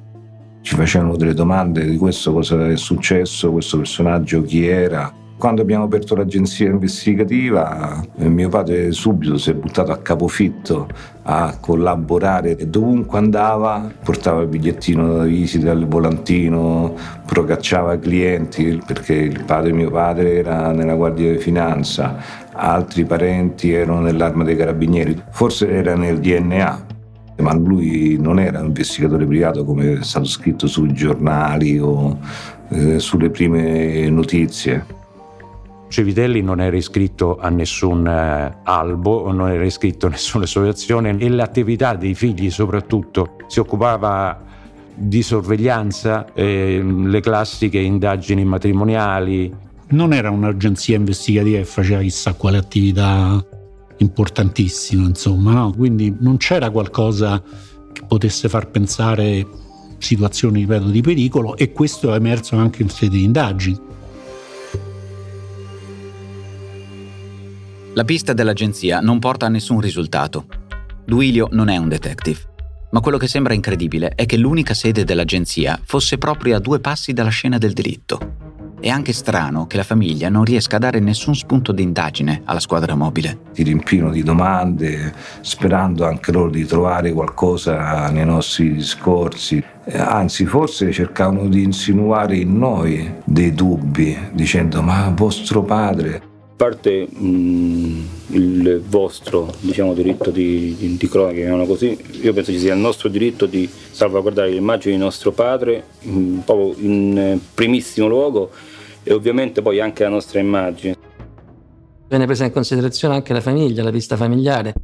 Ci 0.61 0.75
facevano 0.75 1.15
delle 1.15 1.33
domande 1.33 1.85
di 1.85 1.95
questo 1.95 2.33
cosa 2.33 2.67
è 2.67 2.75
successo, 2.75 3.51
questo 3.51 3.77
personaggio 3.77 4.41
chi 4.41 4.67
era, 4.67 5.11
quando 5.41 5.63
abbiamo 5.63 5.85
aperto 5.85 6.13
l'agenzia 6.13 6.69
investigativa, 6.69 7.99
eh, 8.19 8.29
mio 8.29 8.47
padre 8.47 8.91
subito 8.91 9.39
si 9.39 9.49
è 9.49 9.55
buttato 9.55 9.91
a 9.91 9.97
capofitto 9.97 10.87
a 11.23 11.57
collaborare 11.59 12.55
e 12.55 12.67
dovunque 12.67 13.17
andava 13.17 13.91
portava 14.03 14.43
il 14.43 14.49
bigliettino 14.49 15.17
da 15.17 15.23
visita, 15.23 15.71
il 15.71 15.87
volantino, 15.87 16.93
procacciava 17.25 17.97
clienti 17.97 18.79
perché 18.85 19.15
il 19.15 19.43
padre 19.43 19.73
mio 19.73 19.89
padre 19.89 20.35
era 20.35 20.71
nella 20.73 20.93
Guardia 20.93 21.31
di 21.31 21.39
Finanza, 21.39 22.17
altri 22.51 23.03
parenti 23.03 23.71
erano 23.71 24.01
nell'arma 24.01 24.43
dei 24.43 24.55
carabinieri, 24.55 25.23
forse 25.31 25.71
era 25.71 25.95
nel 25.95 26.19
DNA, 26.19 26.85
ma 27.37 27.53
lui 27.55 28.15
non 28.19 28.39
era 28.39 28.59
un 28.59 28.67
investigatore 28.67 29.25
privato 29.25 29.65
come 29.65 29.93
è 29.93 30.03
stato 30.03 30.25
scritto 30.25 30.67
sui 30.67 30.93
giornali 30.93 31.79
o 31.79 32.19
eh, 32.69 32.99
sulle 32.99 33.31
prime 33.31 34.07
notizie. 34.11 34.99
Civitelli 35.91 36.41
non 36.41 36.61
era 36.61 36.77
iscritto 36.77 37.37
a 37.37 37.49
nessun 37.49 38.07
eh, 38.07 38.59
albo, 38.63 39.29
non 39.29 39.49
era 39.49 39.65
iscritto 39.65 40.07
a 40.07 40.09
nessuna 40.09 40.45
associazione 40.45 41.17
e 41.17 41.27
l'attività 41.27 41.95
dei 41.95 42.15
figli 42.15 42.49
soprattutto 42.49 43.35
si 43.47 43.59
occupava 43.59 44.41
di 44.95 45.21
sorveglianza, 45.21 46.31
eh, 46.33 46.81
le 46.81 47.19
classiche 47.19 47.79
indagini 47.79 48.45
matrimoniali. 48.45 49.53
Non 49.89 50.13
era 50.13 50.29
un'agenzia 50.29 50.95
investigativa 50.95 51.57
che 51.57 51.65
faceva 51.65 51.99
chissà 51.99 52.35
quale 52.35 52.57
attività 52.57 53.45
importantissima, 53.97 55.05
insomma, 55.05 55.51
no? 55.51 55.73
quindi 55.75 56.15
non 56.19 56.37
c'era 56.37 56.69
qualcosa 56.69 57.43
che 57.91 58.01
potesse 58.07 58.47
far 58.47 58.69
pensare 58.69 59.45
situazioni, 59.97 60.61
ripeto, 60.61 60.85
di 60.85 61.01
pericolo 61.01 61.57
e 61.57 61.73
questo 61.73 62.13
è 62.13 62.15
emerso 62.15 62.55
anche 62.55 62.81
in 62.81 62.87
sede 62.87 63.17
di 63.17 63.25
indagini. 63.25 63.90
La 67.93 68.05
pista 68.05 68.31
dell'agenzia 68.31 69.01
non 69.01 69.19
porta 69.19 69.47
a 69.47 69.49
nessun 69.49 69.81
risultato. 69.81 70.45
Duilio 71.05 71.49
non 71.51 71.67
è 71.67 71.75
un 71.75 71.89
detective, 71.89 72.39
ma 72.91 73.01
quello 73.01 73.17
che 73.17 73.27
sembra 73.27 73.53
incredibile 73.53 74.13
è 74.15 74.25
che 74.25 74.37
l'unica 74.37 74.73
sede 74.73 75.03
dell'agenzia 75.03 75.77
fosse 75.83 76.17
proprio 76.17 76.55
a 76.55 76.59
due 76.59 76.79
passi 76.79 77.11
dalla 77.11 77.29
scena 77.29 77.57
del 77.57 77.73
delitto. 77.73 78.35
È 78.79 78.87
anche 78.87 79.11
strano 79.11 79.67
che 79.67 79.75
la 79.75 79.83
famiglia 79.83 80.29
non 80.29 80.45
riesca 80.45 80.77
a 80.77 80.79
dare 80.79 81.01
nessun 81.01 81.35
spunto 81.35 81.73
di 81.73 81.83
indagine 81.83 82.43
alla 82.45 82.61
squadra 82.61 82.95
mobile. 82.95 83.39
Ti 83.51 83.61
riempiono 83.61 84.09
di 84.09 84.23
domande, 84.23 85.13
sperando 85.41 86.05
anche 86.05 86.31
loro 86.31 86.49
di 86.49 86.65
trovare 86.65 87.11
qualcosa 87.11 88.09
nei 88.09 88.25
nostri 88.25 88.73
discorsi. 88.73 89.61
Anzi, 89.91 90.45
forse 90.45 90.93
cercavano 90.93 91.49
di 91.49 91.61
insinuare 91.61 92.37
in 92.37 92.57
noi 92.57 93.15
dei 93.25 93.53
dubbi, 93.53 94.17
dicendo 94.31 94.81
ma 94.81 95.11
vostro 95.13 95.61
padre 95.63 96.29
parte 96.61 97.07
mh, 97.09 98.07
il 98.27 98.83
vostro 98.87 99.51
diciamo, 99.61 99.95
diritto 99.95 100.29
di, 100.29 100.75
di, 100.77 100.95
di 100.95 101.09
cronaca, 101.09 101.65
così, 101.65 101.97
io 102.21 102.33
penso 102.33 102.51
ci 102.51 102.59
sia 102.59 102.75
il 102.75 102.79
nostro 102.79 103.09
diritto 103.09 103.47
di 103.47 103.67
salvaguardare 103.67 104.51
l'immagine 104.51 104.93
di 104.93 105.01
nostro 105.01 105.31
padre, 105.31 105.83
mh, 106.01 106.37
proprio 106.45 106.75
in 106.77 107.39
primissimo 107.55 108.07
luogo, 108.07 108.51
e 109.01 109.11
ovviamente 109.11 109.63
poi 109.63 109.79
anche 109.79 110.03
la 110.03 110.09
nostra 110.09 110.39
immagine. 110.39 110.95
Viene 112.07 112.25
presa 112.27 112.45
in 112.45 112.51
considerazione 112.51 113.15
anche 113.15 113.33
la 113.33 113.41
famiglia, 113.41 113.81
la 113.81 113.89
vista 113.89 114.15
familiare. 114.15 114.75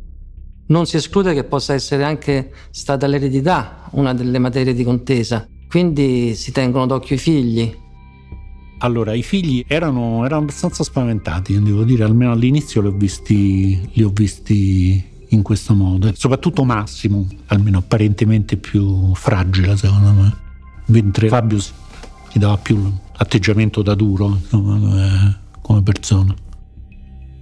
Non 0.69 0.87
si 0.87 0.95
esclude 0.95 1.35
che 1.35 1.43
possa 1.43 1.75
essere 1.75 2.03
anche 2.03 2.53
stata 2.71 3.05
l'eredità 3.05 3.87
una 3.91 4.15
delle 4.15 4.39
materie 4.39 4.73
di 4.73 4.83
contesa, 4.83 5.47
quindi 5.69 6.33
si 6.33 6.51
tengono 6.51 6.87
d'occhio 6.87 7.17
i 7.17 7.19
figli, 7.19 7.85
allora, 8.79 9.13
i 9.13 9.23
figli 9.23 9.63
erano, 9.67 10.23
erano 10.23 10.43
abbastanza 10.43 10.83
spaventati, 10.83 11.59
devo 11.61 11.83
dire, 11.83 12.03
almeno 12.03 12.31
all'inizio 12.31 12.81
li 12.81 12.87
ho 12.87 12.91
visti, 12.91 13.89
li 13.93 14.03
ho 14.03 14.11
visti 14.13 15.03
in 15.29 15.41
questo 15.41 15.73
modo. 15.73 16.11
Soprattutto 16.13 16.63
Massimo, 16.63 17.27
almeno 17.47 17.79
apparentemente 17.79 18.57
più 18.57 19.13
fragile, 19.15 19.75
secondo 19.75 20.11
me. 20.11 20.35
Mentre 20.85 21.27
Fabio 21.27 21.59
si 21.59 21.73
dava 22.33 22.57
più 22.57 22.79
atteggiamento 23.17 23.81
da 23.81 23.95
duro 23.95 24.37
insomma, 24.39 25.37
come, 25.61 25.81
persona. 25.81 26.33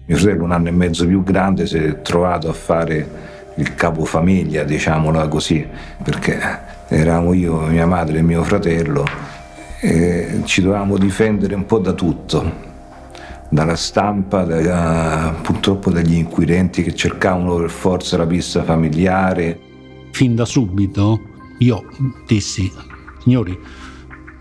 Mio 0.08 0.18
fratello, 0.18 0.44
un 0.46 0.52
anno 0.52 0.70
e 0.70 0.72
mezzo 0.72 1.06
più 1.06 1.22
grande, 1.22 1.68
si 1.68 1.78
è 1.78 2.02
trovato 2.02 2.48
a 2.48 2.54
fare 2.54 3.34
il 3.58 3.76
capofamiglia, 3.76 4.64
diciamola 4.64 5.28
così, 5.28 5.66
perché 6.02 6.40
eravamo 6.88 7.34
io, 7.34 7.60
mia 7.68 7.86
madre 7.86 8.20
e 8.20 8.22
mio 8.22 8.44
fratello 8.44 9.34
eh, 9.82 10.42
ci 10.46 10.62
dovevamo 10.62 10.98
difendere 10.98 11.56
un 11.56 11.66
po' 11.66 11.80
da 11.80 11.94
tutto, 11.94 12.52
dalla 13.50 13.76
stampa, 13.76 14.44
da, 14.44 15.36
purtroppo 15.42 15.92
dagli 15.92 16.16
inquirenti 16.16 16.84
che 16.84 16.96
cercavano 16.96 17.56
per 17.56 17.70
forza 17.70 18.18
la 18.18 18.26
pista 18.26 18.64
familiare. 18.64 19.60
Fin 20.12 20.36
da 20.36 20.46
subito 20.46 21.20
io 21.60 21.84
dissi, 22.26 22.72
signori, 23.22 23.58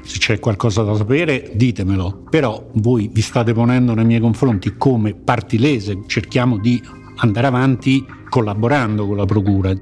se 0.02 0.18
c'è 0.18 0.38
qualcosa 0.38 0.82
da 0.82 0.94
sapere 0.94 1.50
ditemelo, 1.54 2.24
però 2.28 2.70
voi 2.74 3.08
vi 3.12 3.22
state 3.22 3.52
ponendo 3.52 3.94
nei 3.94 4.04
miei 4.04 4.20
confronti 4.20 4.74
come 4.76 5.14
parti 5.14 5.58
lese, 5.58 6.00
cerchiamo 6.06 6.58
di 6.58 6.82
andare 7.16 7.46
avanti 7.46 8.04
collaborando 8.28 9.06
con 9.06 9.16
la 9.16 9.24
Procura. 9.24 9.72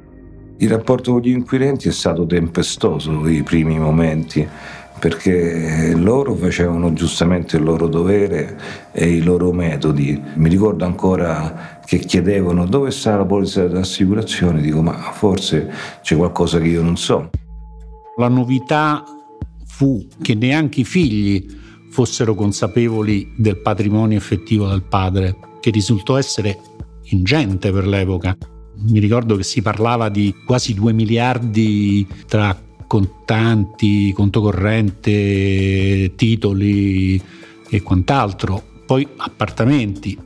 Il 0.58 0.68
rapporto 0.68 1.12
con 1.12 1.20
gli 1.22 1.30
inquirenti 1.30 1.88
è 1.88 1.92
stato 1.92 2.24
tempestoso 2.24 3.26
i 3.26 3.42
primi 3.42 3.78
momenti 3.78 4.46
perché 5.02 5.94
loro 5.96 6.36
facevano 6.36 6.92
giustamente 6.92 7.56
il 7.56 7.64
loro 7.64 7.88
dovere 7.88 8.56
e 8.92 9.08
i 9.08 9.20
loro 9.20 9.50
metodi. 9.50 10.22
Mi 10.36 10.48
ricordo 10.48 10.84
ancora 10.84 11.80
che 11.84 11.98
chiedevano 11.98 12.66
dove 12.66 12.92
sta 12.92 13.16
la 13.16 13.24
polizia 13.24 13.66
d'assicurazione, 13.66 14.60
dico 14.60 14.80
ma 14.80 14.92
forse 14.92 15.68
c'è 16.02 16.14
qualcosa 16.14 16.60
che 16.60 16.68
io 16.68 16.82
non 16.82 16.96
so. 16.96 17.30
La 18.16 18.28
novità 18.28 19.02
fu 19.66 20.06
che 20.22 20.36
neanche 20.36 20.82
i 20.82 20.84
figli 20.84 21.48
fossero 21.90 22.36
consapevoli 22.36 23.34
del 23.36 23.60
patrimonio 23.60 24.16
effettivo 24.16 24.68
del 24.68 24.84
padre, 24.84 25.36
che 25.58 25.70
risultò 25.70 26.16
essere 26.16 26.60
ingente 27.06 27.72
per 27.72 27.88
l'epoca. 27.88 28.36
Mi 28.84 29.00
ricordo 29.00 29.34
che 29.34 29.42
si 29.42 29.62
parlava 29.62 30.08
di 30.08 30.32
quasi 30.46 30.74
2 30.74 30.92
miliardi 30.92 32.06
tra 32.28 32.56
contanti, 32.92 34.12
conto 34.12 34.42
corrente, 34.42 36.12
titoli 36.14 37.18
e 37.70 37.80
quant'altro, 37.80 38.62
poi 38.84 39.08
appartamenti. 39.16 40.18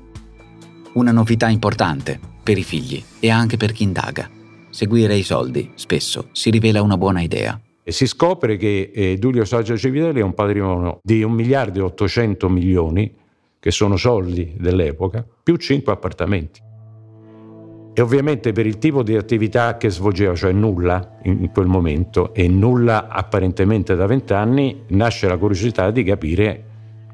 Una 0.94 1.12
novità 1.12 1.48
importante 1.48 2.18
per 2.42 2.58
i 2.58 2.64
figli 2.64 3.00
e 3.20 3.30
anche 3.30 3.56
per 3.56 3.70
chi 3.70 3.84
indaga. 3.84 4.28
Seguire 4.68 5.14
i 5.14 5.22
soldi 5.22 5.70
spesso 5.76 6.30
si 6.32 6.50
rivela 6.50 6.82
una 6.82 6.96
buona 6.96 7.20
idea. 7.20 7.60
E 7.84 7.92
si 7.92 8.08
scopre 8.08 8.56
che 8.56 8.90
eh, 8.92 9.16
Giulio 9.20 9.44
Saggia 9.44 9.76
Civitelli 9.76 10.18
ha 10.18 10.24
un 10.24 10.34
patrimonio 10.34 10.98
di 11.04 11.22
1 11.22 11.32
miliardo 11.32 11.78
e 11.78 11.82
800 11.82 12.48
milioni, 12.48 13.14
che 13.60 13.70
sono 13.70 13.96
soldi 13.96 14.54
dell'epoca, 14.58 15.24
più 15.40 15.54
5 15.54 15.92
appartamenti. 15.92 16.60
E 17.98 18.02
ovviamente 18.02 18.52
per 18.52 18.66
il 18.66 18.76
tipo 18.76 19.02
di 19.02 19.16
attività 19.16 19.78
che 19.78 19.88
svolgeva, 19.88 20.34
cioè 20.34 20.52
nulla 20.52 21.16
in 21.22 21.50
quel 21.50 21.64
momento 21.64 22.34
e 22.34 22.46
nulla 22.46 23.08
apparentemente 23.08 23.94
da 23.96 24.04
vent'anni, 24.04 24.82
nasce 24.88 25.26
la 25.26 25.38
curiosità 25.38 25.90
di 25.90 26.02
capire 26.04 26.64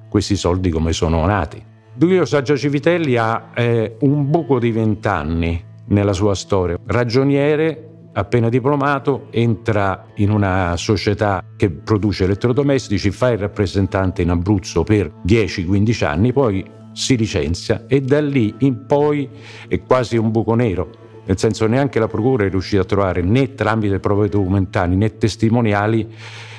questi 0.08 0.34
soldi 0.34 0.70
come 0.70 0.92
sono 0.92 1.24
nati. 1.24 1.62
Duilio 1.94 2.24
Saggia 2.24 2.56
Civitelli 2.56 3.16
ha 3.16 3.50
eh, 3.54 3.94
un 4.00 4.28
buco 4.28 4.58
di 4.58 4.72
vent'anni 4.72 5.62
nella 5.84 6.12
sua 6.12 6.34
storia. 6.34 6.76
Ragioniere, 6.84 8.08
appena 8.14 8.48
diplomato, 8.48 9.28
entra 9.30 10.06
in 10.16 10.32
una 10.32 10.76
società 10.76 11.44
che 11.56 11.70
produce 11.70 12.24
elettrodomestici, 12.24 13.12
fa 13.12 13.30
il 13.30 13.38
rappresentante 13.38 14.22
in 14.22 14.30
Abruzzo 14.30 14.82
per 14.82 15.12
10-15 15.24 16.04
anni, 16.04 16.32
poi 16.32 16.80
si 16.92 17.16
licenzia 17.16 17.84
e 17.86 18.00
da 18.00 18.20
lì 18.20 18.54
in 18.58 18.86
poi 18.86 19.28
è 19.68 19.80
quasi 19.82 20.16
un 20.16 20.30
buco 20.30 20.54
nero, 20.54 20.90
nel 21.24 21.38
senso 21.38 21.66
neanche 21.66 21.98
la 21.98 22.08
procura 22.08 22.44
è 22.44 22.50
riuscita 22.50 22.82
a 22.82 22.84
trovare 22.84 23.22
né 23.22 23.54
tramite 23.54 24.00
prove 24.00 24.28
documentali 24.28 24.96
né 24.96 25.16
testimoniali 25.16 26.08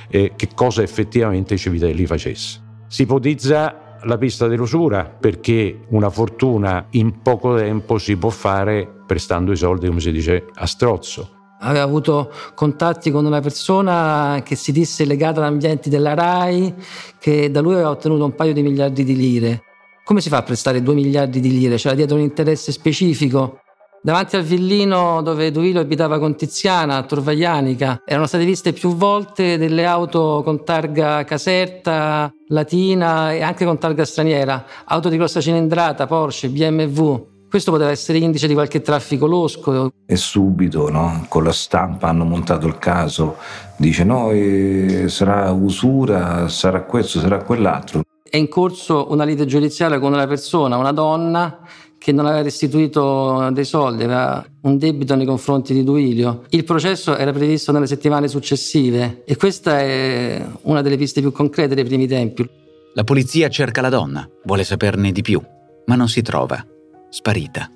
eh, 0.09 0.33
che 0.35 0.49
cosa 0.53 0.81
effettivamente 0.81 1.57
Civitelli 1.57 2.05
facesse. 2.05 2.61
Si 2.87 3.01
ipotizza 3.01 3.97
la 4.03 4.17
pista 4.17 4.47
dell'usura 4.47 5.05
perché 5.05 5.79
una 5.89 6.09
fortuna 6.09 6.85
in 6.91 7.21
poco 7.21 7.55
tempo 7.55 7.97
si 7.97 8.15
può 8.17 8.29
fare 8.29 8.87
prestando 9.05 9.51
i 9.51 9.57
soldi, 9.57 9.87
come 9.87 9.99
si 9.99 10.11
dice, 10.11 10.45
a 10.53 10.65
strozzo. 10.65 11.29
Aveva 11.59 11.83
avuto 11.83 12.31
contatti 12.55 13.09
con 13.09 13.25
una 13.25 13.39
persona 13.39 14.41
che 14.43 14.55
si 14.55 14.71
disse 14.71 15.05
legata 15.05 15.39
ad 15.39 15.45
ambienti 15.45 15.89
della 15.89 16.13
RAI, 16.13 16.73
che 17.19 17.49
da 17.49 17.61
lui 17.61 17.73
aveva 17.73 17.89
ottenuto 17.89 18.25
un 18.25 18.35
paio 18.35 18.53
di 18.53 18.61
miliardi 18.61 19.03
di 19.03 19.15
lire. 19.15 19.63
Come 20.05 20.19
si 20.19 20.27
fa 20.27 20.37
a 20.37 20.43
prestare 20.43 20.83
2 20.83 20.93
miliardi 20.95 21.39
di 21.39 21.49
lire? 21.49 21.77
C'era 21.77 21.95
dietro 21.95 22.17
un 22.17 22.23
interesse 22.23 22.73
specifico? 22.73 23.59
Davanti 24.01 24.35
al 24.35 24.43
villino 24.43 25.21
dove 25.21 25.49
Duilio 25.49 25.79
abitava 25.79 26.19
con 26.19 26.35
Tiziana, 26.35 26.97
a 26.97 27.03
Torvaglianica, 27.03 28.01
erano 28.05 28.25
state 28.25 28.43
viste 28.43 28.73
più 28.73 28.97
volte 28.97 29.57
delle 29.57 29.85
auto 29.85 30.41
con 30.43 30.65
targa 30.65 31.23
caserta, 31.23 32.29
latina 32.49 33.31
e 33.31 33.41
anche 33.43 33.63
con 33.63 33.77
targa 33.77 34.03
straniera, 34.03 34.65
auto 34.83 35.07
di 35.07 35.15
grossa 35.15 35.39
cilindrata, 35.39 36.05
Porsche, 36.05 36.49
BMW. 36.49 37.31
Questo 37.49 37.71
poteva 37.71 37.91
essere 37.91 38.17
indice 38.17 38.47
di 38.47 38.53
qualche 38.53 38.81
traffico 38.81 39.25
losco. 39.25 39.89
E 40.05 40.15
subito, 40.17 40.89
no? 40.89 41.25
con 41.29 41.45
la 41.45 41.53
stampa 41.53 42.09
hanno 42.09 42.25
montato 42.25 42.67
il 42.67 42.77
caso, 42.77 43.37
dice 43.77 44.03
no, 44.03 44.31
eh, 44.31 45.05
sarà 45.07 45.49
usura, 45.51 46.49
sarà 46.49 46.81
questo, 46.81 47.19
sarà 47.19 47.41
quell'altro. 47.41 48.02
È 48.33 48.37
in 48.37 48.47
corso 48.47 49.11
una 49.11 49.25
lite 49.25 49.45
giudiziaria 49.45 49.99
con 49.99 50.11
una 50.11 50.25
persona, 50.25 50.75
una 50.75 50.91
donna, 50.91 51.59
che 51.99 52.11
non 52.11 52.25
aveva 52.25 52.41
restituito 52.41 53.51
dei 53.53 53.63
soldi, 53.63 54.05
aveva 54.05 54.43
un 54.61 54.79
debito 54.79 55.13
nei 55.13 55.27
confronti 55.27 55.71
di 55.71 55.83
Duilio. 55.83 56.41
Il 56.49 56.63
processo 56.63 57.15
era 57.15 57.31
previsto 57.31 57.71
nelle 57.71 57.85
settimane 57.85 58.27
successive 58.27 59.21
e 59.23 59.35
questa 59.35 59.79
è 59.81 60.43
una 60.63 60.81
delle 60.81 60.97
piste 60.97 61.21
più 61.21 61.31
concrete 61.31 61.75
dei 61.75 61.83
primi 61.83 62.07
tempi. 62.07 62.49
La 62.95 63.03
polizia 63.03 63.49
cerca 63.49 63.81
la 63.81 63.89
donna, 63.89 64.27
vuole 64.45 64.63
saperne 64.63 65.11
di 65.11 65.21
più, 65.21 65.39
ma 65.85 65.93
non 65.93 66.09
si 66.09 66.23
trova. 66.23 66.65
Sparita. 67.09 67.69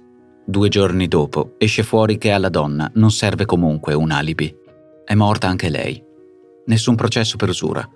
Due 0.43 0.69
giorni 0.69 1.07
dopo 1.07 1.53
esce 1.59 1.83
fuori 1.83 2.17
che 2.17 2.31
alla 2.31 2.49
donna 2.49 2.89
non 2.95 3.11
serve 3.11 3.45
comunque 3.45 3.93
un 3.93 4.09
alibi. 4.09 4.51
È 5.05 5.13
morta 5.13 5.47
anche 5.47 5.69
lei. 5.69 6.03
Nessun 6.65 6.95
processo 6.95 7.37
per 7.37 7.49
usura. 7.49 7.87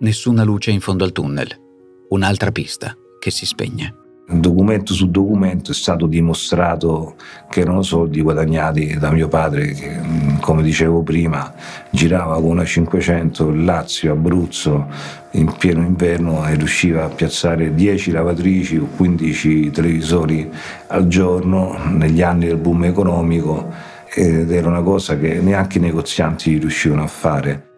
Nessuna 0.00 0.42
luce 0.42 0.70
in 0.70 0.80
fondo 0.80 1.04
al 1.04 1.12
tunnel. 1.12 1.68
Un'altra 2.10 2.50
pista 2.50 2.96
che 3.20 3.30
si 3.30 3.46
spegne 3.46 3.94
documento 4.32 4.94
su 4.94 5.10
documento 5.10 5.72
è 5.72 5.74
stato 5.74 6.06
dimostrato 6.06 7.16
che 7.48 7.60
erano 7.60 7.82
soldi 7.82 8.20
guadagnati 8.20 8.96
da 8.96 9.10
mio 9.10 9.26
padre 9.26 9.72
che 9.72 10.00
come 10.40 10.62
dicevo 10.62 11.02
prima 11.02 11.52
girava 11.90 12.34
con 12.34 12.44
una 12.50 12.64
500 12.64 13.52
Lazio, 13.52 14.12
Abruzzo 14.12 14.86
in 15.32 15.52
pieno 15.56 15.84
inverno 15.84 16.46
e 16.46 16.54
riusciva 16.54 17.04
a 17.04 17.08
piazzare 17.08 17.74
10 17.74 18.10
lavatrici 18.12 18.76
o 18.76 18.88
15 18.96 19.70
televisori 19.70 20.50
al 20.88 21.06
giorno 21.08 21.76
negli 21.88 22.22
anni 22.22 22.46
del 22.46 22.56
boom 22.56 22.84
economico 22.84 23.72
ed 24.12 24.50
era 24.50 24.68
una 24.68 24.82
cosa 24.82 25.16
che 25.16 25.40
neanche 25.40 25.78
i 25.78 25.80
negozianti 25.80 26.58
riuscivano 26.58 27.04
a 27.04 27.08
fare. 27.08 27.69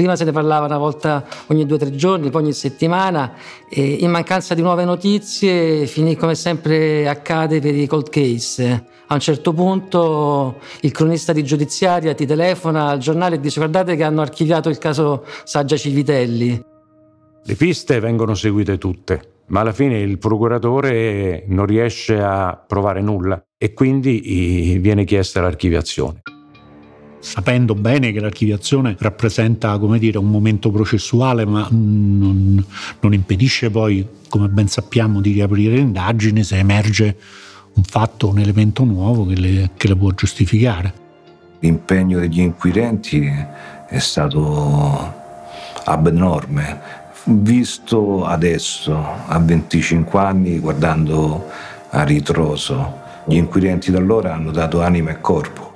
Prima 0.00 0.16
se 0.16 0.24
ne 0.24 0.32
parlava 0.32 0.64
una 0.64 0.78
volta 0.78 1.26
ogni 1.48 1.66
due 1.66 1.76
o 1.76 1.78
tre 1.78 1.94
giorni, 1.94 2.30
poi 2.30 2.44
ogni 2.44 2.54
settimana 2.54 3.34
e 3.68 3.98
in 4.00 4.10
mancanza 4.10 4.54
di 4.54 4.62
nuove 4.62 4.86
notizie 4.86 5.84
finì 5.84 6.16
come 6.16 6.34
sempre 6.34 7.06
accade 7.06 7.60
per 7.60 7.74
i 7.74 7.86
cold 7.86 8.08
case. 8.08 8.86
A 9.08 9.12
un 9.12 9.20
certo 9.20 9.52
punto 9.52 10.56
il 10.80 10.90
cronista 10.90 11.34
di 11.34 11.44
giudiziaria 11.44 12.14
ti 12.14 12.24
telefona 12.24 12.86
al 12.86 12.98
giornale 12.98 13.34
e 13.34 13.40
dice 13.40 13.58
guardate 13.58 13.94
che 13.94 14.02
hanno 14.02 14.22
archiviato 14.22 14.70
il 14.70 14.78
caso 14.78 15.26
Saggia 15.44 15.76
Civitelli. 15.76 16.64
Le 17.44 17.54
piste 17.54 18.00
vengono 18.00 18.32
seguite 18.32 18.78
tutte, 18.78 19.42
ma 19.48 19.60
alla 19.60 19.72
fine 19.72 19.98
il 20.00 20.16
procuratore 20.16 21.44
non 21.48 21.66
riesce 21.66 22.18
a 22.18 22.56
provare 22.56 23.02
nulla 23.02 23.38
e 23.58 23.74
quindi 23.74 24.78
viene 24.80 25.04
chiesta 25.04 25.42
l'archiviazione 25.42 26.22
sapendo 27.20 27.74
bene 27.74 28.12
che 28.12 28.20
l'archiviazione 28.20 28.96
rappresenta 28.98 29.78
dire, 29.98 30.18
un 30.18 30.30
momento 30.30 30.70
processuale, 30.70 31.44
ma 31.44 31.68
non, 31.70 32.64
non, 33.00 33.12
impedisce 33.12 33.70
poi, 33.70 34.06
come 34.28 34.48
ben 34.48 34.68
sappiamo, 34.68 35.20
di 35.20 35.32
riaprire 35.32 35.74
le 35.74 35.80
indagini 35.80 36.42
se 36.42 36.56
emerge 36.56 37.16
un 37.74 37.82
fatto, 37.84 38.28
un 38.28 38.38
elemento 38.38 38.84
nuovo 38.84 39.26
che 39.26 39.36
le, 39.36 39.70
che 39.76 39.88
le 39.88 39.96
può 39.96 40.10
giustificare. 40.12 41.08
L'impegno 41.60 42.18
degli 42.18 42.40
inquirenti 42.40 43.30
è 43.86 43.98
stato 43.98 45.14
abnorme, 45.84 46.80
visto 47.24 48.24
adesso, 48.24 48.98
a 49.26 49.38
25 49.38 50.18
anni, 50.18 50.58
guardando 50.58 51.46
a 51.90 52.02
ritroso. 52.02 52.98
Gli 53.26 53.36
inquirenti 53.36 53.90
da 53.90 53.98
allora 53.98 54.34
hanno 54.34 54.50
dato 54.50 54.80
anima 54.80 55.10
e 55.10 55.20
corpo 55.20 55.69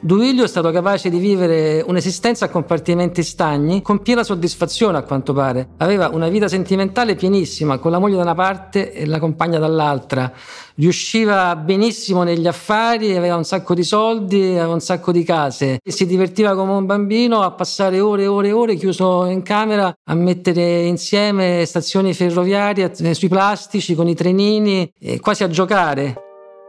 Duilio 0.00 0.44
è 0.44 0.46
stato 0.46 0.70
capace 0.70 1.10
di 1.10 1.18
vivere 1.18 1.82
un'esistenza 1.84 2.44
a 2.44 2.48
compartimenti 2.48 3.24
stagni 3.24 3.82
con 3.82 4.00
piena 4.00 4.22
soddisfazione 4.22 4.96
a 4.96 5.02
quanto 5.02 5.32
pare. 5.32 5.70
Aveva 5.78 6.08
una 6.12 6.28
vita 6.28 6.46
sentimentale 6.46 7.16
pienissima, 7.16 7.78
con 7.78 7.90
la 7.90 7.98
moglie 7.98 8.14
da 8.14 8.22
una 8.22 8.36
parte 8.36 8.92
e 8.92 9.06
la 9.06 9.18
compagna 9.18 9.58
dall'altra. 9.58 10.32
Riusciva 10.76 11.56
benissimo 11.56 12.22
negli 12.22 12.46
affari, 12.46 13.16
aveva 13.16 13.34
un 13.34 13.42
sacco 13.42 13.74
di 13.74 13.82
soldi, 13.82 14.40
aveva 14.50 14.72
un 14.72 14.80
sacco 14.80 15.10
di 15.10 15.24
case. 15.24 15.80
E 15.82 15.90
si 15.90 16.06
divertiva 16.06 16.54
come 16.54 16.74
un 16.74 16.86
bambino 16.86 17.42
a 17.42 17.50
passare 17.50 17.98
ore 17.98 18.22
e 18.22 18.26
ore 18.28 18.48
e 18.48 18.52
ore 18.52 18.76
chiuso 18.76 19.24
in 19.24 19.42
camera 19.42 19.92
a 20.04 20.14
mettere 20.14 20.84
insieme 20.84 21.64
stazioni 21.66 22.14
ferroviarie 22.14 22.94
sui 23.14 23.28
plastici 23.28 23.96
con 23.96 24.06
i 24.06 24.14
trenini, 24.14 24.92
quasi 25.20 25.42
a 25.42 25.48
giocare. 25.48 26.14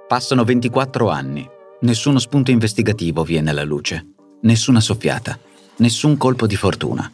Passano 0.08 0.44
24 0.44 1.10
anni 1.10 1.58
Nessuno 1.82 2.20
spunto 2.20 2.52
investigativo 2.52 3.24
viene 3.24 3.52
alla 3.52 3.64
luce, 3.64 4.08
nessuna 4.42 4.82
soffiata, 4.82 5.40
nessun 5.78 6.18
colpo 6.18 6.46
di 6.46 6.58
fortuna. 6.58 7.10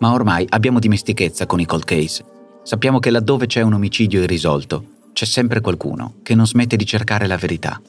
Ma 0.00 0.12
ormai 0.12 0.44
abbiamo 0.48 0.80
dimestichezza 0.80 1.46
con 1.46 1.60
i 1.60 1.64
cold 1.64 1.84
case. 1.84 2.24
Sappiamo 2.64 2.98
che 2.98 3.10
laddove 3.10 3.46
c'è 3.46 3.60
un 3.60 3.74
omicidio 3.74 4.22
irrisolto, 4.22 4.84
c'è 5.12 5.26
sempre 5.26 5.60
qualcuno 5.60 6.14
che 6.24 6.34
non 6.34 6.44
smette 6.44 6.74
di 6.74 6.84
cercare 6.84 7.28
la 7.28 7.36
verità. 7.36 7.80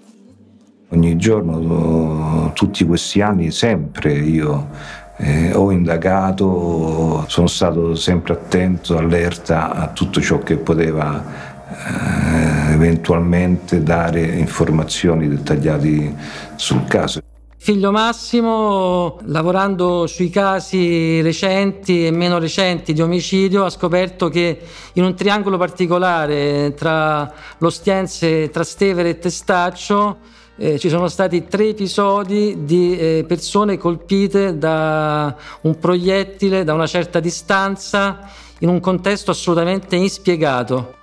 Ogni 0.89 1.17
giorno, 1.17 2.51
tutti 2.53 2.85
questi 2.85 3.21
anni, 3.21 3.49
sempre 3.49 4.13
io 4.13 4.69
eh, 5.17 5.53
ho 5.55 5.71
indagato, 5.71 7.25
sono 7.27 7.47
stato 7.47 7.95
sempre 7.95 8.33
attento, 8.33 8.95
allerta 8.95 9.71
a 9.71 9.87
tutto 9.87 10.21
ciò 10.21 10.37
che 10.37 10.57
poteva 10.57 11.48
eh, 11.69 12.73
eventualmente 12.73 13.83
dare 13.83 14.21
informazioni 14.21 15.27
dettagliate 15.27 16.15
sul 16.55 16.85
caso. 16.85 17.21
Figlio 17.61 17.91
Massimo, 17.91 19.19
lavorando 19.25 20.07
sui 20.07 20.29
casi 20.29 21.21
recenti 21.21 22.05
e 22.07 22.11
meno 22.11 22.39
recenti 22.39 22.93
di 22.93 23.01
omicidio, 23.01 23.65
ha 23.65 23.69
scoperto 23.69 24.29
che 24.29 24.59
in 24.93 25.03
un 25.03 25.13
triangolo 25.13 25.57
particolare 25.57 26.73
tra 26.73 27.29
l'Ostiense, 27.57 28.49
Trastevere 28.49 29.09
e 29.09 29.19
Testaccio 29.19 30.17
eh, 30.55 30.79
ci 30.79 30.87
sono 30.87 31.09
stati 31.09 31.47
tre 31.47 31.67
episodi 31.67 32.63
di 32.63 32.97
eh, 32.97 33.25
persone 33.27 33.77
colpite 33.77 34.57
da 34.57 35.35
un 35.61 35.77
proiettile 35.77 36.63
da 36.63 36.73
una 36.73 36.87
certa 36.87 37.19
distanza 37.19 38.29
in 38.59 38.69
un 38.69 38.79
contesto 38.79 39.31
assolutamente 39.31 39.97
inspiegato. 39.97 40.98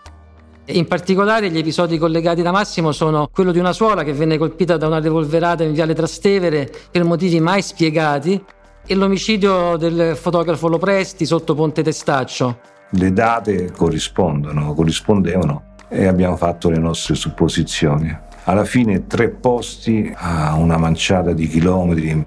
In 0.69 0.89
particolare 0.89 1.49
gli 1.49 1.59
episodi 1.59 1.97
collegati 1.97 2.43
da 2.43 2.51
Massimo 2.51 2.91
sono 2.91 3.29
quello 3.33 3.53
di 3.53 3.61
una 3.61 3.73
suora 3.73 4.03
che 4.03 4.13
venne 4.13 4.37
colpita 4.37 4.77
da 4.77 4.89
una 4.89 4.99
revolverata 4.99 5.63
in 5.63 5.73
viale 5.73 5.95
Trastevere 5.95 6.69
per 6.91 7.05
motivi 7.05 7.39
mai 7.39 7.63
spiegati 7.63 8.45
e 8.85 8.95
l'omicidio 8.97 9.77
del 9.77 10.17
fotografo 10.17 10.67
Lopresti 10.67 11.25
sotto 11.25 11.55
Ponte 11.55 11.85
Testaccio. 11.85 12.59
Le 12.91 13.13
date 13.13 13.71
corrispondono, 13.71 14.75
corrispondevano 14.75 15.75
e 15.89 16.07
abbiamo 16.07 16.37
fatto 16.37 16.69
le 16.69 16.79
nostre 16.79 17.15
supposizioni. 17.15 18.25
alla 18.47 18.65
fine 18.65 19.07
tre 19.07 19.31
posti 19.31 20.13
a 20.15 20.55
una 20.55 20.77
manciata 20.77 21.33
di 21.33 21.49
chilometri. 21.49 22.27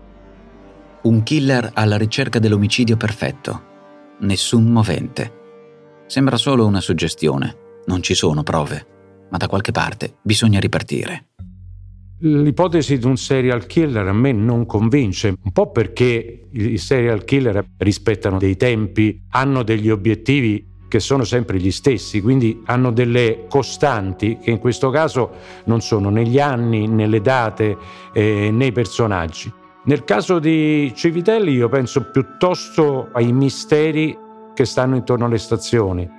Un 1.02 1.24
killer 1.24 1.72
alla 1.74 1.98
ricerca 1.98 2.40
dell'omicidio 2.40 2.98
perfetto. 2.98 3.68
Nessun 4.20 4.66
movente. 4.66 5.38
Sembra 6.08 6.36
solo 6.36 6.66
una 6.66 6.82
suggestione, 6.82 7.56
non 7.86 8.02
ci 8.02 8.14
sono 8.14 8.44
prove, 8.44 8.86
ma 9.30 9.38
da 9.38 9.48
qualche 9.48 9.72
parte 9.72 10.18
bisogna 10.22 10.60
ripartire. 10.60 11.30
L'ipotesi 12.22 12.98
di 12.98 13.06
un 13.06 13.16
serial 13.16 13.66
killer 13.66 14.06
a 14.06 14.14
me 14.14 14.34
non 14.34 14.66
convince, 14.66 15.36
un 15.42 15.52
po' 15.54 15.72
perché 15.72 16.50
i 16.52 16.78
serial 16.78 17.24
killer 17.24 17.66
rispettano 17.78 18.38
dei 18.38 18.58
tempi, 18.58 19.24
hanno 19.30 19.64
degli 19.64 19.90
obiettivi 19.90 20.68
che 20.90 21.00
sono 21.00 21.24
sempre 21.24 21.60
gli 21.60 21.72
stessi, 21.72 22.20
quindi 22.20 22.62
hanno 22.66 22.92
delle 22.92 23.46
costanti 23.48 24.38
che 24.40 24.52
in 24.52 24.58
questo 24.58 24.90
caso 24.90 25.32
non 25.66 25.80
sono 25.80 26.10
negli 26.10 26.40
anni, 26.40 26.88
nelle 26.88 27.22
date, 27.22 27.78
eh, 28.12 28.50
nei 28.52 28.74
personaggi. 28.74 29.50
Nel 29.86 30.04
caso 30.04 30.40
di 30.40 30.92
Civitelli 30.94 31.54
io 31.54 31.70
penso 31.70 32.10
piuttosto 32.12 33.10
ai 33.14 33.32
misteri 33.32 34.18
che 34.54 34.66
stanno 34.66 34.98
intorno 34.98 35.26
alle 35.26 35.38
stazioni. 35.38 36.18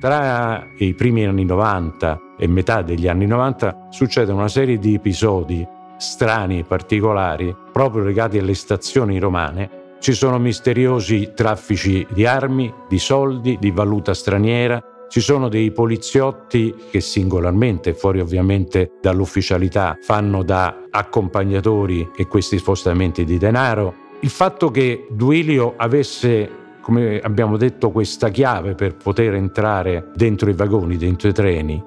Tra 0.00 0.64
i 0.76 0.94
primi 0.94 1.26
anni 1.26 1.44
90 1.44 2.34
e 2.38 2.46
metà 2.46 2.82
degli 2.82 3.08
anni 3.08 3.26
90 3.26 3.88
succede 3.90 4.30
una 4.30 4.46
serie 4.46 4.78
di 4.78 4.94
episodi 4.94 5.66
strani 5.96 6.60
e 6.60 6.64
particolari 6.64 7.54
proprio 7.72 8.04
legati 8.04 8.38
alle 8.38 8.54
stazioni 8.54 9.18
romane. 9.18 9.96
Ci 9.98 10.12
sono 10.12 10.38
misteriosi 10.38 11.32
traffici 11.34 12.06
di 12.10 12.24
armi, 12.24 12.72
di 12.88 13.00
soldi, 13.00 13.58
di 13.58 13.72
valuta 13.72 14.14
straniera, 14.14 14.80
ci 15.08 15.20
sono 15.20 15.48
dei 15.48 15.72
poliziotti 15.72 16.74
che 16.90 17.00
singolarmente, 17.00 17.94
fuori 17.94 18.20
ovviamente 18.20 18.92
dall'ufficialità, 19.00 19.96
fanno 20.00 20.44
da 20.44 20.84
accompagnatori 20.90 22.10
e 22.14 22.26
questi 22.26 22.58
spostamenti 22.58 23.24
di 23.24 23.38
denaro. 23.38 23.94
Il 24.20 24.28
fatto 24.28 24.70
che 24.70 25.06
Duilio 25.10 25.74
avesse, 25.76 26.48
come 26.80 27.18
abbiamo 27.20 27.56
detto, 27.56 27.90
questa 27.90 28.28
chiave 28.30 28.74
per 28.74 28.96
poter 28.96 29.34
entrare 29.34 30.10
dentro 30.14 30.50
i 30.50 30.54
vagoni, 30.54 30.96
dentro 30.96 31.28
i 31.28 31.32
treni, 31.32 31.82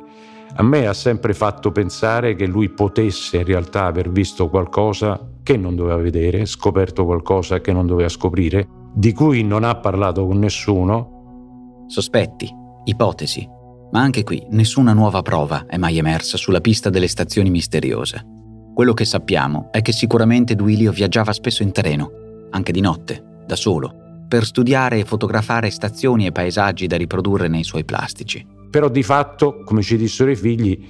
a 0.56 0.64
me 0.64 0.86
ha 0.86 0.94
sempre 0.94 1.34
fatto 1.34 1.72
pensare 1.72 2.36
che 2.36 2.46
lui 2.46 2.70
potesse 2.70 3.38
in 3.38 3.46
realtà 3.46 3.86
aver 3.86 4.10
visto 4.10 4.50
qualcosa 4.50 5.20
che 5.44 5.56
non 5.56 5.76
doveva 5.76 5.96
vedere, 5.96 6.46
scoperto 6.46 7.06
qualcosa 7.06 7.62
che 7.62 7.72
non 7.72 7.88
doveva 7.88 8.10
scoprire, 8.10 8.68
di 8.94 9.14
cui 9.14 9.44
non 9.44 9.64
ha 9.64 9.76
parlato 9.76 10.26
con 10.26 10.40
nessuno. 10.40 11.86
Sospetti, 11.88 12.50
ipotesi, 12.84 13.48
ma 13.92 14.02
anche 14.02 14.24
qui 14.24 14.46
nessuna 14.50 14.94
nuova 14.94 15.22
prova 15.22 15.66
è 15.68 15.78
mai 15.78 15.98
emersa 15.98 16.38
sulla 16.38 16.62
pista 16.62 16.90
delle 16.90 17.08
stazioni 17.08 17.50
misteriose. 17.50 18.26
Quello 18.74 18.94
che 18.94 19.06
sappiamo 19.06 19.70
è 19.72 19.82
che 19.82 19.92
sicuramente 19.92 20.56
Duilio 20.56 20.92
viaggiava 20.92 21.34
spesso 21.34 21.64
in 21.64 21.72
treno, 21.72 22.12
anche 22.52 22.72
di 22.72 22.82
notte, 22.82 23.44
da 23.46 23.56
solo, 23.56 24.11
per 24.32 24.46
studiare 24.46 24.98
e 24.98 25.04
fotografare 25.04 25.70
stazioni 25.70 26.26
e 26.26 26.32
paesaggi 26.32 26.88
da 26.88 26.96
riprodurre 26.96 27.50
nei 27.50 27.66
suoi 27.66 27.84
plastici. 27.84 28.48
Però 28.70 28.88
di 28.88 29.04
fatto, 29.04 29.62
come 29.66 29.82
ci 29.82 29.98
dissero 29.98 30.32
i 30.32 30.38
figli, 30.38 30.88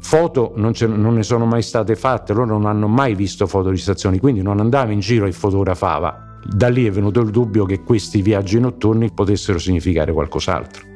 foto 0.00 0.54
non, 0.56 0.72
non, 0.80 1.14
ne 1.14 1.22
sono 1.22 1.46
mai 1.46 1.62
state 1.62 1.94
fatte, 1.94 2.32
loro 2.32 2.46
non 2.46 2.66
hanno 2.66 2.88
mai 2.88 3.14
visto 3.14 3.46
foto 3.46 3.70
di 3.70 3.76
stazioni, 3.76 4.18
quindi 4.18 4.42
non 4.42 4.58
andava 4.58 4.90
in 4.90 4.98
giro 4.98 5.26
e 5.26 5.32
fotografava. 5.32 6.40
Da 6.44 6.68
lì 6.68 6.86
è 6.86 6.90
venuto 6.90 7.20
il 7.20 7.30
dubbio 7.30 7.64
che 7.66 7.84
questi 7.84 8.20
viaggi 8.20 8.58
notturni 8.58 9.12
potessero 9.12 9.60
significare 9.60 10.12
qualcos'altro. 10.12 10.88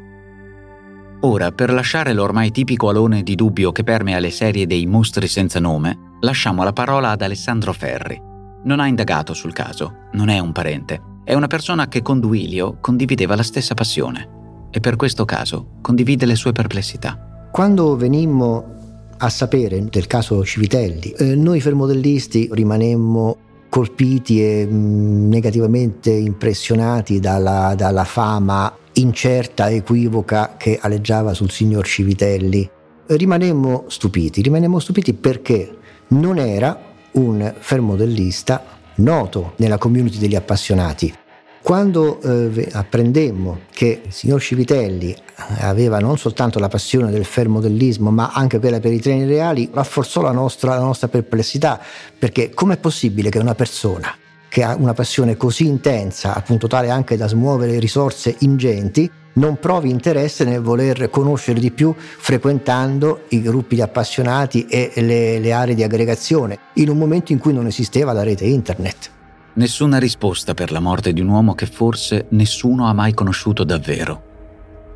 Ora, 1.20 1.52
per 1.52 1.72
lasciare 1.72 2.14
l'ormai 2.14 2.50
tipico 2.50 2.88
alone 2.88 3.22
di 3.22 3.36
dubbio 3.36 3.70
che 3.70 3.84
permea 3.84 4.18
le 4.18 4.30
serie 4.32 4.66
dei 4.66 4.86
mostri 4.86 5.28
senza 5.28 5.60
nome, 5.60 6.16
lasciamo 6.22 6.64
la 6.64 6.72
parola 6.72 7.10
ad 7.10 7.22
Alessandro 7.22 7.72
Ferri. 7.72 8.20
Non 8.64 8.80
ha 8.80 8.88
indagato 8.88 9.34
sul 9.34 9.52
caso, 9.52 10.08
non 10.14 10.28
è 10.30 10.40
un 10.40 10.50
parente, 10.50 11.12
è 11.24 11.32
una 11.32 11.46
persona 11.46 11.88
che 11.88 12.02
con 12.02 12.20
Duilio 12.20 12.76
condivideva 12.80 13.34
la 13.34 13.42
stessa 13.42 13.72
passione 13.74 14.68
e 14.70 14.80
per 14.80 14.96
questo 14.96 15.24
caso 15.24 15.78
condivide 15.80 16.26
le 16.26 16.34
sue 16.34 16.52
perplessità. 16.52 17.48
Quando 17.50 17.96
venimmo 17.96 18.72
a 19.16 19.28
sapere 19.30 19.82
del 19.84 20.06
caso 20.06 20.44
Civitelli, 20.44 21.10
eh, 21.10 21.34
noi 21.34 21.60
fermodellisti 21.60 22.50
rimanemmo 22.52 23.36
colpiti 23.70 24.42
e 24.42 24.66
mh, 24.66 24.74
mm, 24.74 25.28
negativamente 25.28 26.10
impressionati 26.10 27.20
dalla, 27.20 27.74
dalla 27.74 28.04
fama 28.04 28.72
incerta 28.94 29.70
equivoca 29.70 30.56
che 30.58 30.78
aleggiava 30.80 31.32
sul 31.32 31.50
signor 31.50 31.86
Civitelli. 31.86 32.68
Rimanemmo 33.06 33.84
stupiti, 33.88 34.42
rimanemmo 34.42 34.78
stupiti 34.78 35.14
perché 35.14 35.76
non 36.08 36.38
era 36.38 36.78
un 37.12 37.54
fermodellista 37.58 38.73
noto 38.96 39.52
nella 39.56 39.78
community 39.78 40.18
degli 40.18 40.36
appassionati. 40.36 41.14
Quando 41.62 42.20
eh, 42.20 42.68
apprendemmo 42.72 43.60
che 43.70 44.02
il 44.04 44.12
signor 44.12 44.40
Civitelli 44.42 45.16
aveva 45.60 45.98
non 45.98 46.18
soltanto 46.18 46.58
la 46.58 46.68
passione 46.68 47.10
del 47.10 47.24
fermodellismo, 47.24 48.10
ma 48.10 48.32
anche 48.34 48.58
quella 48.58 48.80
per 48.80 48.92
i 48.92 49.00
treni 49.00 49.24
reali, 49.24 49.70
rafforzò 49.72 50.20
la 50.20 50.30
nostra, 50.30 50.74
la 50.74 50.82
nostra 50.82 51.08
perplessità, 51.08 51.80
perché 52.18 52.50
com'è 52.52 52.76
possibile 52.76 53.30
che 53.30 53.38
una 53.38 53.54
persona 53.54 54.14
che 54.46 54.62
ha 54.62 54.76
una 54.78 54.92
passione 54.92 55.36
così 55.36 55.66
intensa, 55.66 56.34
appunto 56.34 56.68
tale 56.68 56.90
anche 56.90 57.16
da 57.16 57.26
smuovere 57.26 57.78
risorse 57.78 58.36
ingenti, 58.40 59.10
non 59.34 59.58
provi 59.58 59.90
interesse 59.90 60.44
nel 60.44 60.60
voler 60.60 61.08
conoscere 61.10 61.60
di 61.60 61.70
più 61.70 61.94
frequentando 61.96 63.22
i 63.28 63.40
gruppi 63.40 63.76
di 63.76 63.82
appassionati 63.82 64.66
e 64.66 64.92
le, 64.96 65.38
le 65.38 65.52
aree 65.52 65.74
di 65.74 65.82
aggregazione, 65.82 66.58
in 66.74 66.88
un 66.88 66.98
momento 66.98 67.32
in 67.32 67.38
cui 67.38 67.52
non 67.52 67.66
esisteva 67.66 68.12
la 68.12 68.22
rete 68.22 68.44
internet. 68.44 69.10
Nessuna 69.54 69.98
risposta 69.98 70.52
per 70.52 70.72
la 70.72 70.80
morte 70.80 71.12
di 71.12 71.20
un 71.20 71.28
uomo 71.28 71.54
che 71.54 71.66
forse 71.66 72.26
nessuno 72.30 72.86
ha 72.86 72.92
mai 72.92 73.14
conosciuto 73.14 73.62
davvero. 73.62 74.32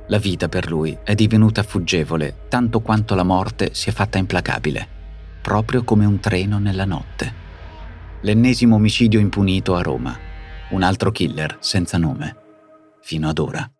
La 0.08 0.18
vita 0.18 0.48
per 0.48 0.68
lui 0.68 0.96
è 1.04 1.14
divenuta 1.14 1.62
fuggevole 1.62 2.46
tanto 2.48 2.80
quanto 2.80 3.14
la 3.14 3.22
morte 3.22 3.70
si 3.72 3.90
è 3.90 3.92
fatta 3.92 4.18
implacabile, 4.18 4.86
proprio 5.42 5.84
come 5.84 6.06
un 6.06 6.18
treno 6.18 6.58
nella 6.58 6.86
notte. 6.86 7.46
L'ennesimo 8.22 8.76
omicidio 8.76 9.20
impunito 9.20 9.76
a 9.76 9.82
Roma, 9.82 10.18
un 10.70 10.82
altro 10.82 11.12
killer 11.12 11.58
senza 11.60 11.98
nome, 11.98 12.36
fino 13.00 13.28
ad 13.28 13.38
ora. 13.38 13.70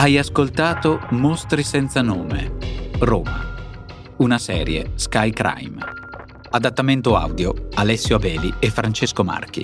Hai 0.00 0.16
ascoltato 0.16 0.98
Mostri 1.10 1.62
senza 1.62 2.00
nome, 2.00 2.56
Roma 3.00 3.48
una 4.16 4.38
serie 4.38 4.92
Sky 4.94 5.28
Crime. 5.28 5.76
Adattamento 6.52 7.16
audio 7.16 7.68
Alessio 7.74 8.16
Abeli 8.16 8.54
e 8.60 8.70
Francesco 8.70 9.22
Marchi. 9.22 9.62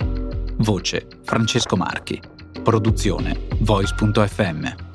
Voce 0.56 1.06
Francesco 1.24 1.78
Marchi. 1.78 2.20
Produzione 2.62 3.46
Voice.fm. 3.60 4.85